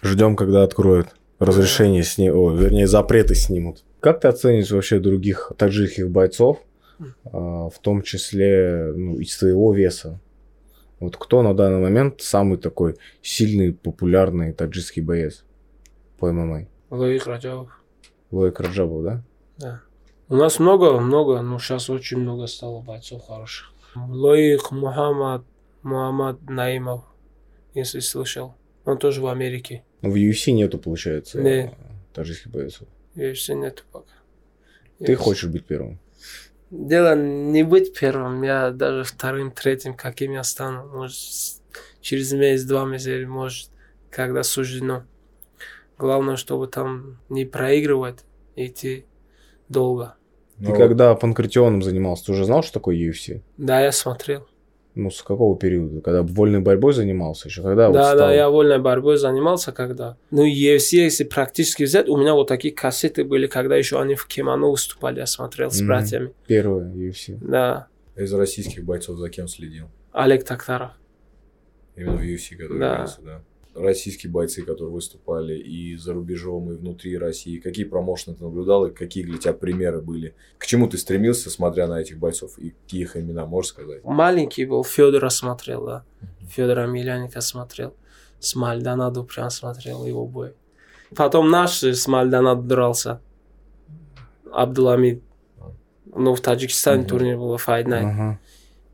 [0.02, 2.30] Ждем, когда откроют разрешение сни...
[2.30, 3.84] О, вернее, запреты снимут.
[4.00, 6.62] Как ты оценишь вообще других таджикских бойцов,
[7.24, 10.20] а, в том числе ну, из твоего веса?
[11.00, 15.44] Вот кто на данный момент самый такой сильный, популярный таджикский боец
[16.18, 16.66] по ММА?
[16.90, 17.70] Лоик Раджабов.
[18.30, 19.22] Лоик Раджабов, да?
[19.58, 19.82] Да.
[20.30, 23.72] У нас много, много, ну сейчас очень много стало бойцов хороших.
[23.94, 25.42] Лоик Мухаммад,
[25.82, 27.04] Мухаммад Наимов,
[27.74, 28.54] если слышал.
[28.84, 29.84] Он тоже в Америке.
[30.02, 31.74] Ну, в UFC нету, получается, Не.
[32.12, 32.88] таджикских бойцов.
[33.16, 34.12] UFC нету пока.
[34.98, 35.22] Ты Есть.
[35.22, 35.98] хочешь быть первым?
[36.70, 40.86] Дело не быть первым, я даже вторым, третьим, каким я стану.
[40.88, 41.16] Может,
[42.02, 43.70] через месяц, два месяца, или может,
[44.10, 45.04] когда суждено.
[45.96, 48.24] Главное, чтобы там не проигрывать,
[48.56, 49.06] идти
[49.68, 50.14] долго.
[50.58, 53.42] Ты Ну, когда панкратионом занимался, ты уже знал, что такое UFC?
[53.56, 54.46] Да, я смотрел.
[54.94, 56.00] Ну, с какого периода?
[56.00, 57.62] Когда вольной борьбой занимался еще?
[57.62, 60.16] Когда вот да, стал- да, я вольной борьбой занимался когда.
[60.32, 64.26] Ну, UFC, если практически взять, у меня вот такие кассеты были, когда еще они в
[64.26, 65.86] кимоно выступали, я смотрел с Мгм.
[65.86, 66.32] братьями.
[66.48, 67.38] Первое UFC.
[67.40, 69.86] Да, Из российских бойцов за кем следил?
[70.10, 70.90] Олег Токтаров.
[71.94, 73.06] Именно в UFC, который Да.
[73.22, 73.40] да.
[73.74, 77.58] Российские бойцы, которые выступали и за рубежом, и внутри России.
[77.58, 80.34] Какие промоушены ты наблюдал и какие для тебя примеры были?
[80.58, 82.58] К чему ты стремился, смотря на этих бойцов?
[82.58, 84.02] И какие их имена, можешь сказать?
[84.04, 86.04] Маленький был, Федора смотрел, да.
[86.50, 87.94] Федора Миляника смотрел.
[88.40, 90.54] С Мальдонадо прям смотрел его бой.
[91.14, 93.20] Потом наш с Мальдонадо дрался.
[94.52, 95.22] Абдуламид.
[96.14, 97.08] Ну, в Таджикистане Мгм.
[97.08, 98.04] турнир был Fight Night.
[98.10, 98.40] Ага.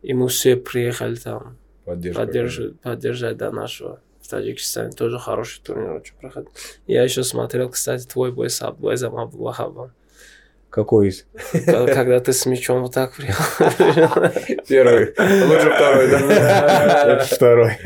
[0.03, 2.21] И мы все приехали там Поддержка.
[2.27, 4.01] поддерживать, поддержать до нашего.
[4.25, 6.51] В Таджикистане тоже хороший турнир очень проходил.
[6.87, 9.93] Я еще смотрел, кстати, твой бой с Абдуэзом Абдуллаховым.
[10.71, 11.27] Какой из?
[11.67, 13.67] Когда ты с мячом вот так приехал.
[14.67, 15.15] Первый.
[15.47, 17.19] Лучше второй, да?
[17.19, 17.77] Второй.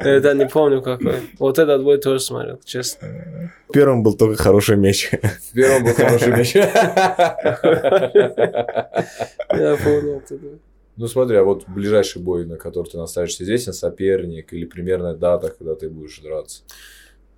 [0.00, 1.20] Это не помню какой.
[1.38, 3.52] Вот этот бой тоже смотрел, честно.
[3.70, 5.10] Первым был только хороший меч.
[5.10, 6.54] В первом был хороший мяч.
[6.54, 6.70] Я
[9.76, 10.58] понял этот бой.
[10.96, 15.50] Ну смотри, а вот ближайший бой, на который ты наставишься, известен соперник или примерная дата,
[15.50, 16.62] когда ты будешь драться?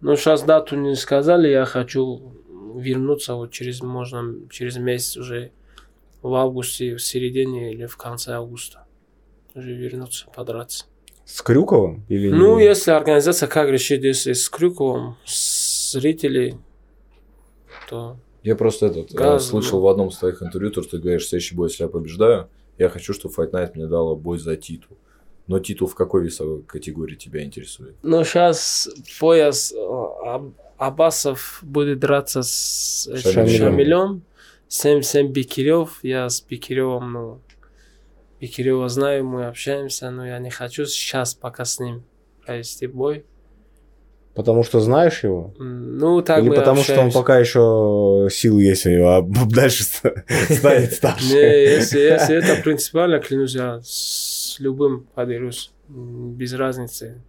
[0.01, 2.33] Ну, сейчас дату не сказали, я хочу
[2.77, 5.51] вернуться вот через, можно, через месяц уже
[6.23, 8.87] в августе, в середине или в конце августа.
[9.55, 10.85] Уже вернуться, подраться.
[11.25, 12.05] С Крюковым?
[12.09, 12.64] Или Ну, не?
[12.64, 16.56] если организация как решит, если с Крюковым, с зрителей,
[17.90, 19.85] то Я просто этот э, Газ, слышал ну.
[19.85, 22.48] в одном из твоих интервью, то, что ты говоришь, следующий бой, если я побеждаю,
[22.79, 24.96] я хочу, чтобы Fight Night мне дала бой за титул.
[25.46, 27.96] Но титул в какой весовой категории тебя интересует?
[28.02, 33.58] Ну, сейчас пояс э, Аб- Абасов будет драться с этим Шамилем.
[33.58, 34.22] Шамилем.
[34.68, 35.98] 7-7 Бекирев.
[36.02, 37.40] Я с Бекиревым, ну,
[38.40, 42.04] Бекирева знаю, мы общаемся, но я не хочу сейчас пока с ним
[42.44, 43.24] провести бой.
[44.38, 45.52] Потому что знаешь его?
[45.58, 47.18] Ну, так Или мы потому что он общаемся.
[47.18, 50.14] пока еще силы есть у него, а дальше ста-
[50.48, 51.26] станет старше?
[51.34, 55.72] Не, если, если это принципиально, клянусь, я с любым подерусь.
[55.88, 57.20] м, без разницы,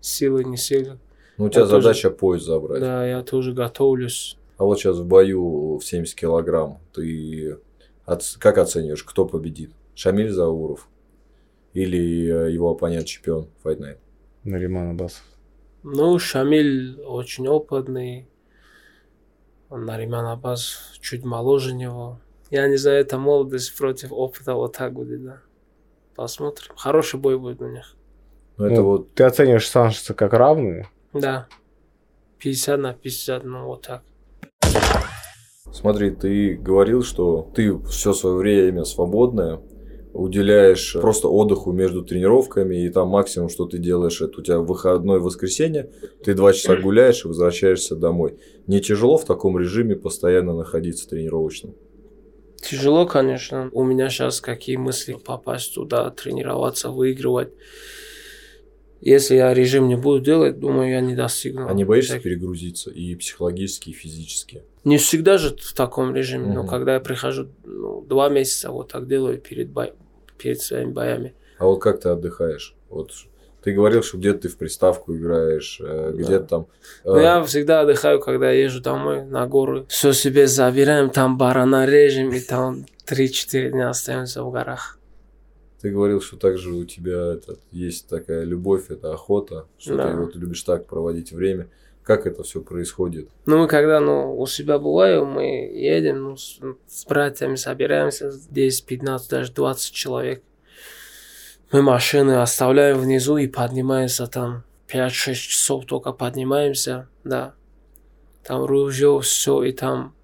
[0.00, 0.98] силы, не силы.
[1.36, 2.80] Ну, у тебя Я тоже- задача пояс забрать.
[2.80, 4.38] Да, я тоже готовлюсь.
[4.56, 7.58] А вот сейчас в бою в 70 килограмм ты
[8.38, 9.70] как оцениваешь, кто победит?
[9.94, 10.88] Шамиль Зауров
[11.74, 13.98] или э, его оппонент чемпион Fight Night?
[14.44, 15.24] Нариман Абасов.
[15.84, 18.26] Ну, Шамиль очень опытный.
[19.68, 22.20] Нариман Аббас чуть моложе него.
[22.50, 25.42] Я не знаю, это молодость против опыта вот так будет, да.
[26.14, 26.72] Посмотрим.
[26.76, 27.96] Хороший бой будет у них.
[28.56, 30.88] Ну, это Ну, вот Ты оцениваешь шансы как равные?
[31.12, 31.48] Да.
[32.38, 34.02] 50 на 50, ну вот так.
[35.70, 39.60] Смотри, ты говорил, что ты все свое время свободное
[40.14, 45.18] уделяешь просто отдыху между тренировками, и там максимум, что ты делаешь, это у тебя выходной
[45.20, 45.90] воскресенье,
[46.24, 48.36] ты два часа гуляешь и возвращаешься домой.
[48.66, 51.74] Не тяжело в таком режиме постоянно находиться тренировочным?
[52.62, 53.68] Тяжело, конечно.
[53.72, 57.50] У меня сейчас какие мысли попасть туда, тренироваться, выигрывать.
[59.02, 61.68] Если я режим не буду делать, думаю, я не достигну.
[61.68, 64.62] А не боишься Так- перегрузиться и психологически, и физически?
[64.84, 66.68] Не всегда же в таком режиме, но Мгм.
[66.68, 69.92] когда я прихожу, ну, два месяца вот так делаю перед, бой-
[70.38, 71.34] перед своими боями.
[71.58, 72.74] А вот как ты отдыхаешь?
[72.90, 73.10] Вот
[73.62, 76.22] ты говорил, что где-то ты в приставку играешь, э, Да.
[76.22, 76.66] где-то там...
[77.04, 79.86] э, Но я всегда отдыхаю, когда езжу домой на горы.
[79.88, 84.98] Все себе забираем, там барана режем, и там 3-4 дня остаемся в горах.
[85.80, 90.10] Ты говорил, что также у тебя этот, есть такая любовь, это охота, что Да.
[90.10, 91.68] ты вот любишь так проводить время.
[92.04, 93.30] Как это все происходит?
[93.46, 98.84] Ну, мы когда ну, у себя бываем, мы едем, ну, с, с братьями собираемся, 10,
[98.84, 100.42] 15, даже 20 человек.
[101.72, 107.54] Мы машины оставляем внизу и поднимаемся там 5-6 часов только поднимаемся, да.
[108.44, 110.14] Там ружье, все, и там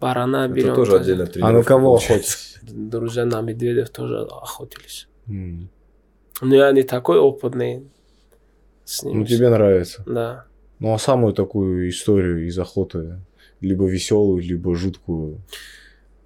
[0.00, 0.72] барана берем.
[0.72, 2.58] это тоже отдельно А на кого охотитесь?
[2.62, 5.08] Друзья на медведев тоже охотились.
[5.28, 5.68] М.
[6.40, 7.86] Но я не такой опытный
[8.84, 9.18] с ними.
[9.18, 10.02] Ну, тебе нравится.
[10.06, 10.46] Да.
[10.82, 13.20] Ну, а самую такую историю из охоты,
[13.60, 15.40] либо веселую, либо жуткую.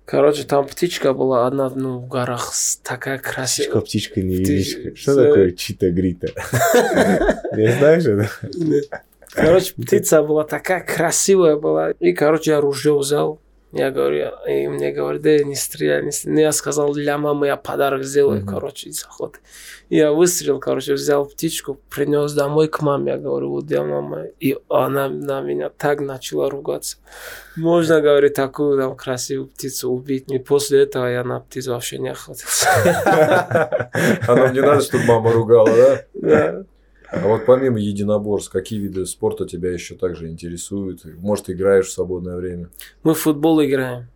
[0.07, 2.53] Короче, там птичка была одна, ну, в горах,
[2.83, 3.81] такая Птичка, красивая.
[3.83, 4.97] птичка, Ты- невеличка.
[4.97, 6.29] Что с- такое чита-грита?
[7.57, 8.31] Не знаешь это?
[9.33, 11.91] Короче, птица была такая красивая была.
[11.91, 13.41] И, короче, я ружье взял.
[13.77, 16.35] Я говорю, и мне говорят, да не стреляй, не стреляй.
[16.37, 18.49] Ну, Я сказал, для мамы я подарок сделаю, Мгм.
[18.49, 19.39] короче, из охоты.
[19.89, 23.12] Я выстрелил, короче, взял птичку, принес домой к маме.
[23.12, 24.33] Я говорю, вот для мамы.
[24.41, 26.97] И она на меня так начала ругаться.
[27.57, 30.31] Можно, говорит, такую там красивую птицу убить.
[30.31, 32.68] И после этого я на птицу вообще не охотился.
[34.27, 36.03] А нам не надо, чтобы мама ругала, да?
[36.14, 36.64] Да.
[37.11, 41.05] А вот помимо единоборств, какие виды спорта тебя еще также интересуют?
[41.19, 42.69] Может, играешь в свободное время?
[43.03, 44.09] Мы в футбол играем.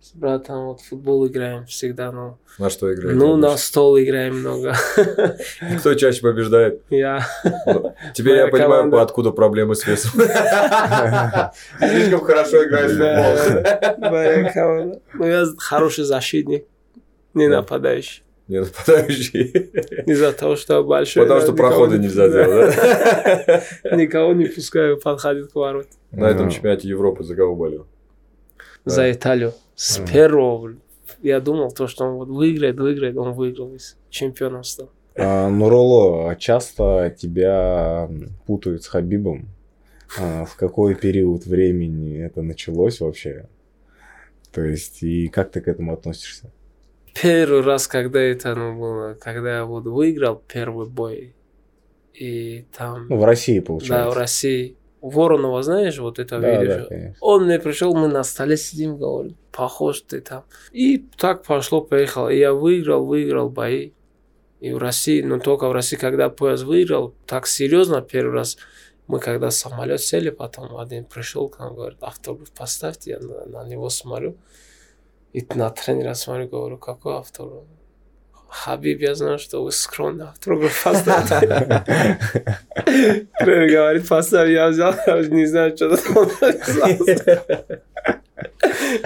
[0.00, 2.38] С братом вот в футбол играем всегда, ну.
[2.58, 3.16] На что играешь?
[3.16, 4.74] Ну, на стол играем много.
[5.80, 6.82] Кто чаще побеждает?
[6.88, 7.26] Я.
[8.14, 9.02] Теперь я понимаю, команда.
[9.02, 10.12] откуда проблемы с весом.
[11.78, 12.96] Слишком хорошо играешь в
[13.96, 14.10] футбол.
[14.10, 15.00] Моя команда.
[15.14, 16.64] Ну, я хороший защитник,
[17.34, 17.56] не Да.
[17.56, 18.22] нападающий.
[18.48, 19.44] Не нападающий.
[20.06, 21.22] Из-за того, что большой.
[21.24, 23.62] Потому да, что прохода не- нельзя делать, да?
[23.96, 25.86] Никого не пускаю, подходит к ворот.
[26.10, 27.86] На этом чемпионате Европы за кого болел?
[28.86, 29.52] За Италию.
[29.74, 30.76] С первого
[31.22, 33.78] я думал, то, что он вот выиграет, выиграет, он выиграл, и
[34.10, 34.90] чемпионом стал.
[35.14, 38.08] А, Нуроло, а часто тебя
[38.46, 39.48] путают с Хабибом?
[40.18, 43.48] А, в какой период времени это началось вообще?
[44.52, 46.50] То есть, и как ты к этому относишься?
[47.22, 51.34] Первый раз, когда это ну, было, когда я вот выиграл первый бой,
[52.12, 54.10] и там, Ну, в России, да, получается.
[54.10, 56.78] в России, Воронова, знаешь, вот это Да, видео?
[56.80, 57.16] да, конечно.
[57.20, 60.44] Он мне пришел, мы на столе сидим, говорит, похож ты там.
[60.72, 62.28] И так пошло, поехало.
[62.28, 63.92] И я выиграл, выиграл бои.
[64.60, 68.58] И в России, но только в России, когда пояс выиграл, так серьезно первый раз,
[69.06, 73.68] мы когда самолет сели, потом один пришел к нам, говорит, автограф поставьте, я на, на
[73.68, 74.36] него смотрю.
[75.32, 77.64] И на тренера смотрю, говорю, какой автограф?
[78.48, 81.40] Хабиб, я знаю, что вы скромный автограф поставьте.
[83.38, 84.94] Тренер говорит, поставь, я взял,
[85.28, 86.28] не знаю, что там.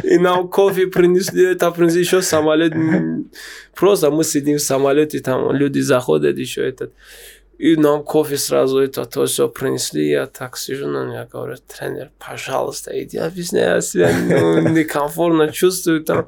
[0.04, 2.72] И нам кофе принесли, это принесли еще самолет.
[3.74, 6.92] Просто мы сидим в самолете, там люди заходят еще этот.
[7.62, 10.08] И нам кофе сразу это то все принесли.
[10.08, 16.02] Я так сижу на меня, говорю, тренер, пожалуйста, иди объясняй, я себя ну, некомфортно чувствую
[16.02, 16.26] там.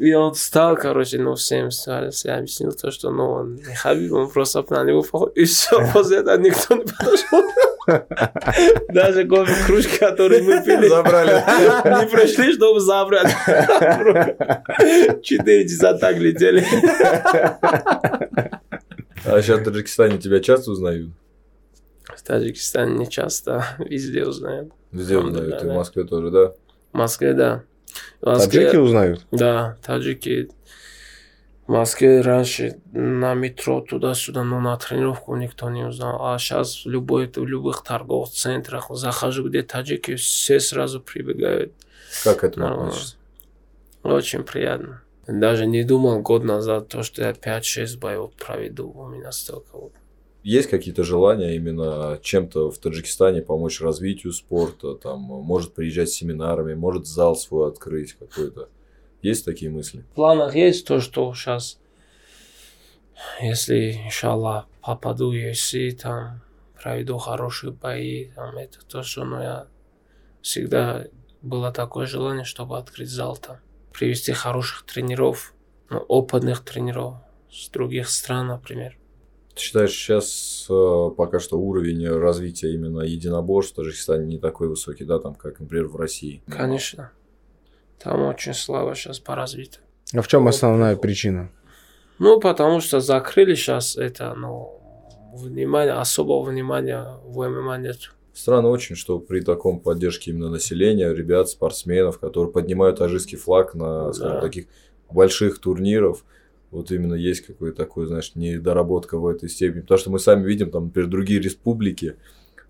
[0.00, 4.12] И он встал, короче, ну, всем стали, я объяснил то, что, ну, он не Хабиб,
[4.14, 5.32] он просто на него похож.
[5.34, 7.44] И все, после этого никто не подошел.
[8.88, 11.32] Даже кофе, кружки, которые мы пили, Забрали.
[12.00, 13.30] не пришли, чтобы забрать.
[15.22, 16.64] Четыре часа так летели.
[19.24, 21.10] А сейчас в Таджикистане тебя часто узнают?
[22.04, 24.72] В Таджикистане не часто, везде узнают.
[24.92, 26.52] Везде узнают, и в Москве тоже, да?
[26.92, 27.62] В Москве, да.
[28.20, 29.26] В Москве, таджики узнают?
[29.30, 30.50] Да, таджики.
[31.66, 36.26] В Москве раньше на метро туда-сюда, но на тренировку никто не узнал.
[36.26, 41.72] А сейчас в, любой, в любых торговых центрах захожу, где таджики, все сразу прибегают.
[42.22, 43.16] Как к этому относишься?
[44.02, 45.03] Очень приятно.
[45.26, 49.92] Даже не думал год назад, то, что я 5-6 боев проведу, у меня столько вот.
[50.42, 56.74] Есть какие-то желания именно чем-то в Таджикистане помочь развитию спорта, там, может приезжать с семинарами,
[56.74, 58.68] может зал свой открыть какой-то?
[59.22, 60.00] Есть такие мысли?
[60.00, 61.78] В планах есть то, что сейчас,
[63.40, 66.42] если, иншаллах, попаду в UFC, там,
[66.82, 69.66] проведу хорошие бои, там, это то, что, ну, я
[70.42, 71.06] всегда
[71.40, 73.56] было такое желание, чтобы открыть зал там
[73.94, 75.54] привести хороших тренеров,
[75.88, 77.14] ну, опытных тренеров
[77.50, 78.98] с других стран, например.
[79.54, 85.04] Ты считаешь, сейчас э, пока что уровень развития именно единоборств в Таджикистане не такой высокий,
[85.04, 86.42] да, там, как, например, в России?
[86.48, 87.12] Конечно.
[88.02, 89.82] Там очень слабо сейчас по развитию.
[90.12, 91.50] А в чем основная причина?
[92.18, 94.80] Ну, потому что закрыли сейчас это, ну,
[95.34, 98.12] внимание, особого внимания в ММА нет.
[98.34, 104.12] Странно очень, что при таком поддержке именно населения, ребят, спортсменов, которые поднимают таджикский флаг на,
[104.12, 104.40] скажем, да.
[104.40, 104.66] таких
[105.08, 106.24] больших турниров,
[106.72, 109.82] вот именно есть какой-то такой, знаешь, недоработка в этой степени.
[109.82, 112.16] Потому что мы сами видим, там, например, другие республики,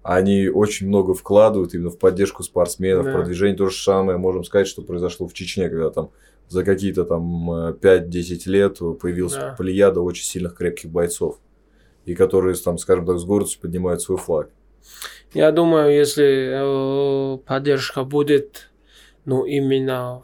[0.02, 3.12] они очень много вкладывают именно в поддержку спортсменов, да.
[3.14, 3.56] продвижение.
[3.56, 6.10] То же самое можем сказать, что произошло в Чечне, когда там
[6.48, 9.54] за какие-то там 5-10 э, лет появилась да.
[9.56, 11.40] плеяда очень сильных крепких бойцов,
[12.04, 14.50] и которые, там, скажем так, с гордостью поднимают свой флаг.
[15.32, 18.70] Я думаю, если э, поддержка будет,
[19.24, 20.22] ну, именно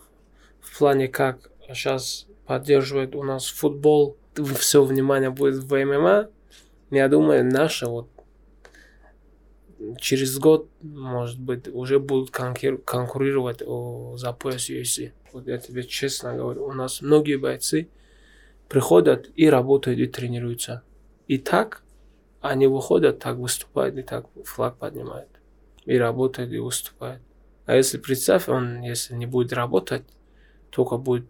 [0.60, 4.16] в плане, как сейчас поддерживает у нас футбол,
[4.58, 6.28] все внимание будет в ММА,
[6.90, 8.08] я думаю, наши вот
[9.98, 15.12] через год, может быть, уже будут конкурировать о, за пояс UFC.
[15.32, 17.88] Вот я тебе честно говорю, у нас многие бойцы
[18.68, 20.82] приходят и работают, и тренируются.
[21.28, 21.82] И так
[22.40, 25.28] они выходят, так выступают и так флаг поднимают.
[25.84, 27.22] И работают, и выступают.
[27.66, 30.02] А если представь, он, если не будет работать,
[30.70, 31.26] только будет,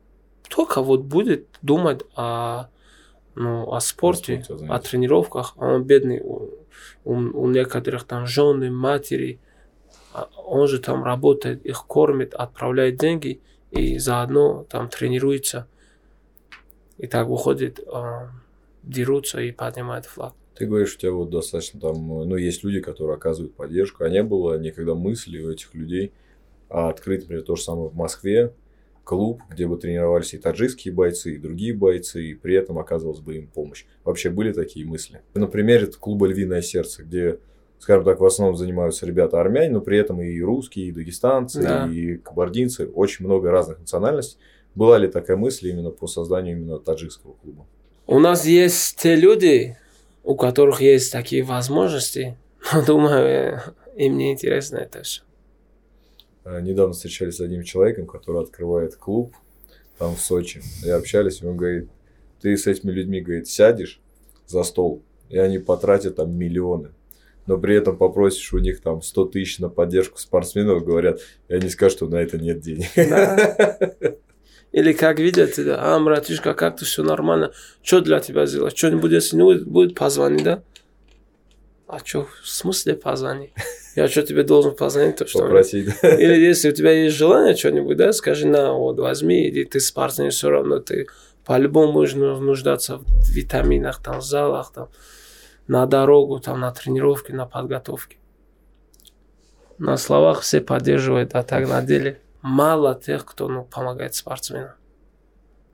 [0.49, 2.67] только вот будет думать о,
[3.35, 5.55] ну, о спорте, о, о тренировках.
[5.57, 6.51] А он бедный, у,
[7.05, 9.41] у, у некоторых там жены, матери,
[10.13, 13.41] а он же там работает, их кормит, отправляет деньги
[13.71, 15.67] и заодно там тренируется.
[16.99, 18.29] И так выходит, э,
[18.83, 20.35] дерутся и поднимают флаг.
[20.61, 24.23] Ты говоришь, у тебя вот достаточно там, ну, есть люди, которые оказывают поддержку, а не
[24.23, 26.13] было никогда мысли у этих людей
[26.71, 28.55] а открыть, например, то же самое в Москве,
[29.03, 33.37] клуб, где бы тренировались и таджикские бойцы, и другие бойцы, и при этом оказывалась бы
[33.37, 33.85] им помощь.
[34.05, 35.21] Вообще были такие мысли?
[35.35, 37.41] Например, это клуба «Львиное сердце», где,
[37.81, 41.89] скажем так, в основном занимаются ребята армяне, но при этом и русские, и дагестанцы, да.
[41.91, 44.39] и кабардинцы, очень много разных национальностей.
[44.77, 47.67] Была ли такая мысль именно по созданию именно таджикского клуба?
[48.07, 49.77] У нас есть те люди,
[50.31, 52.37] у которых есть такие возможности,
[52.73, 53.61] но думаю, э,
[53.97, 55.23] им не интересно это все.
[56.45, 59.35] А, недавно встречались с одним человеком, который открывает клуб
[59.99, 60.63] там в Сочи.
[60.85, 61.91] И общались, и он говорит,
[62.41, 64.01] ты с этими людьми, говорит, сядешь
[64.47, 66.91] за стол, и они потратят там миллионы.
[67.47, 71.19] Но при этом попросишь у них там 100 тысяч на поддержку спортсменов, говорят,
[71.49, 72.87] и они скажут, что на это нет денег.
[72.95, 73.77] Да.
[74.73, 77.53] Или как видят, а, братишка, как ты все нормально,
[77.83, 78.77] что для тебя сделать?
[78.77, 80.63] Что-нибудь, если не будет, будет позвони, да?
[81.89, 83.53] А что, в смысле позвони?
[83.97, 85.17] Я что, тебе должен позвонить?
[85.17, 85.89] То, что Попросить.
[86.03, 90.31] Или если у тебя есть желание что-нибудь, да, скажи, на, вот, возьми, иди, ты спортсмен,
[90.31, 91.09] все равно ты
[91.45, 94.89] по-любому будешь нуждаться в витаминах, там, в залах, там,
[95.67, 98.19] на дорогу, там, на тренировке, на подготовке.
[99.79, 104.73] На словах все поддерживают, а так на деле– мало тех, кто ну, помогает спортсменам.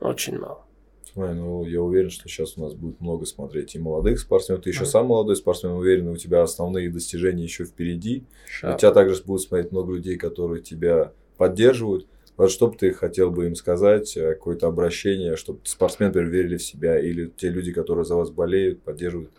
[0.01, 0.65] Очень мало.
[1.13, 4.63] Смотри, ну я уверен, что сейчас у нас будет много смотреть и молодых спортсменов.
[4.63, 4.87] Ты еще mm.
[4.87, 8.25] сам молодой спортсмен, уверен, у тебя основные достижения еще впереди.
[8.47, 8.75] Шаг.
[8.75, 12.07] У тебя также будут смотреть много людей, которые тебя поддерживают.
[12.37, 16.63] Вот что бы ты хотел бы им сказать, э, какое-то обращение, чтобы спортсмены верили в
[16.63, 19.31] себя, или те люди, которые за вас болеют, поддерживают,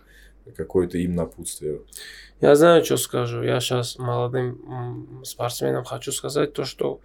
[0.55, 1.81] какое-то им напутствие?
[2.39, 3.41] Я знаю, что скажу.
[3.41, 7.01] Я сейчас молодым спортсменам хочу сказать то, что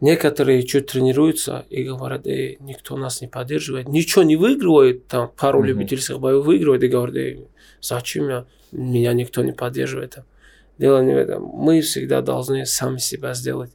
[0.00, 5.62] некоторые чуть тренируются и говорят, эй, никто нас не поддерживает, ничего не выигрывает, там пару
[5.62, 5.66] mm-hmm.
[5.66, 7.48] любительских боев выигрывает и говорят, эй,
[7.80, 10.18] зачем я, меня никто не поддерживает.
[10.78, 11.44] Дело не в этом.
[11.44, 13.70] Мы всегда должны сами себя сделать,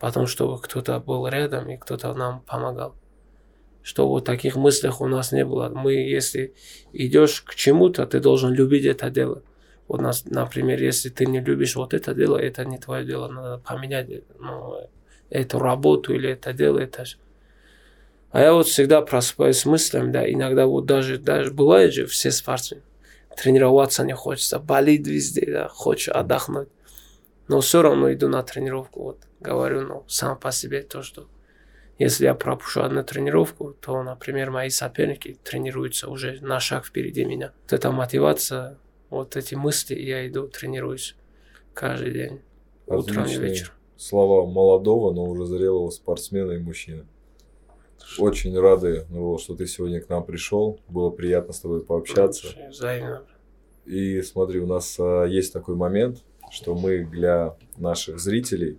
[0.00, 2.96] потому что кто-то был рядом и кто-то нам помогал.
[3.84, 5.68] Что вот таких мыслях у нас не было.
[5.68, 6.54] Мы, если
[6.94, 9.42] идешь к чему-то, ты должен любить это дело.
[9.86, 13.58] Вот, нас, например, если ты не любишь вот это дело, это не твое дело, надо
[13.58, 14.08] поменять
[14.40, 14.88] ну,
[15.28, 17.04] эту работу или это дело, это.
[18.30, 22.30] А я вот всегда просыпаюсь с мыслями, да, иногда вот даже, даже бывает же все
[22.30, 22.82] спортсмены,
[23.36, 26.68] тренироваться не хочется, болит везде, да, хочешь отдохнуть.
[27.48, 31.28] Но все равно иду на тренировку, вот, говорю, ну, сам по себе то, что
[31.98, 37.52] если я пропущу одну тренировку, то, например, мои соперники тренируются уже на шаг впереди меня.
[37.62, 38.78] Вот эта мотивация,
[39.10, 41.14] вот эти мысли, я иду, тренируюсь
[41.72, 42.40] каждый день,
[42.86, 43.72] утром и вечером.
[43.96, 47.06] Слова молодого, но уже зрелого спортсмена и мужчины.
[48.18, 49.06] Очень рады,
[49.38, 50.80] что ты сегодня к нам пришел.
[50.88, 52.48] Было приятно с тобой пообщаться.
[52.68, 53.24] Взаимно.
[53.86, 58.78] И смотри, у нас а, есть такой момент, что мы для наших зрителей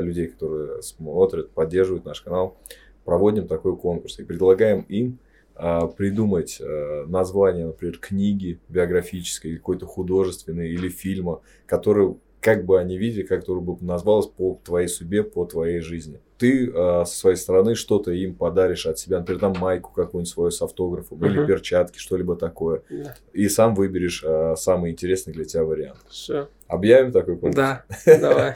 [0.00, 2.56] людей, которые смотрят, поддерживают наш канал,
[3.04, 5.18] проводим такой конкурс и предлагаем им
[5.56, 12.98] э, придумать э, название, например, книги биографической, какой-то художественной или фильма, который как бы они
[12.98, 16.20] видели, как бы называлось по твоей судьбе, по твоей жизни.
[16.42, 20.50] Ты э, со своей стороны что-то им подаришь от себя, например, там майку какую-нибудь свою
[20.50, 21.28] с автографом uh-huh.
[21.28, 22.82] или перчатки, что-либо такое.
[22.90, 23.14] Да.
[23.32, 25.98] И сам выберешь э, самый интересный для тебя вариант.
[26.10, 26.48] Все.
[26.66, 27.54] Объявим такой конкурс?
[27.54, 28.54] Да, давай.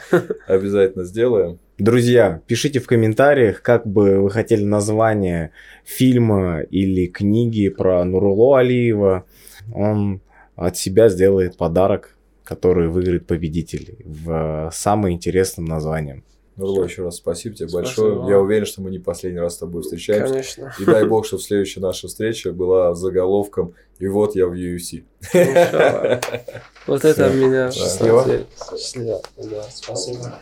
[0.49, 1.61] Обязательно сделаем.
[1.79, 5.53] Друзья, пишите в комментариях, как бы вы хотели название
[5.85, 9.27] фильма или книги про Нуруло Алиева.
[9.73, 10.21] Он
[10.57, 12.17] от себя сделает подарок
[12.47, 16.23] который выиграет победителей в самым интересным названием.
[16.57, 18.05] Нурло, еще раз спасибо тебе спасибо.
[18.13, 18.31] большое.
[18.31, 20.33] Я уверен, что мы не последний раз с тобой встречаемся.
[20.33, 20.73] Конечно.
[20.79, 25.05] И дай бог, что следующая наша встреча была заголовком «И вот я в UFC».
[26.87, 27.71] Вот это меня...
[27.73, 28.47] Счастливо.
[28.71, 29.21] Счастливо.
[29.37, 30.39] Да, спасибо.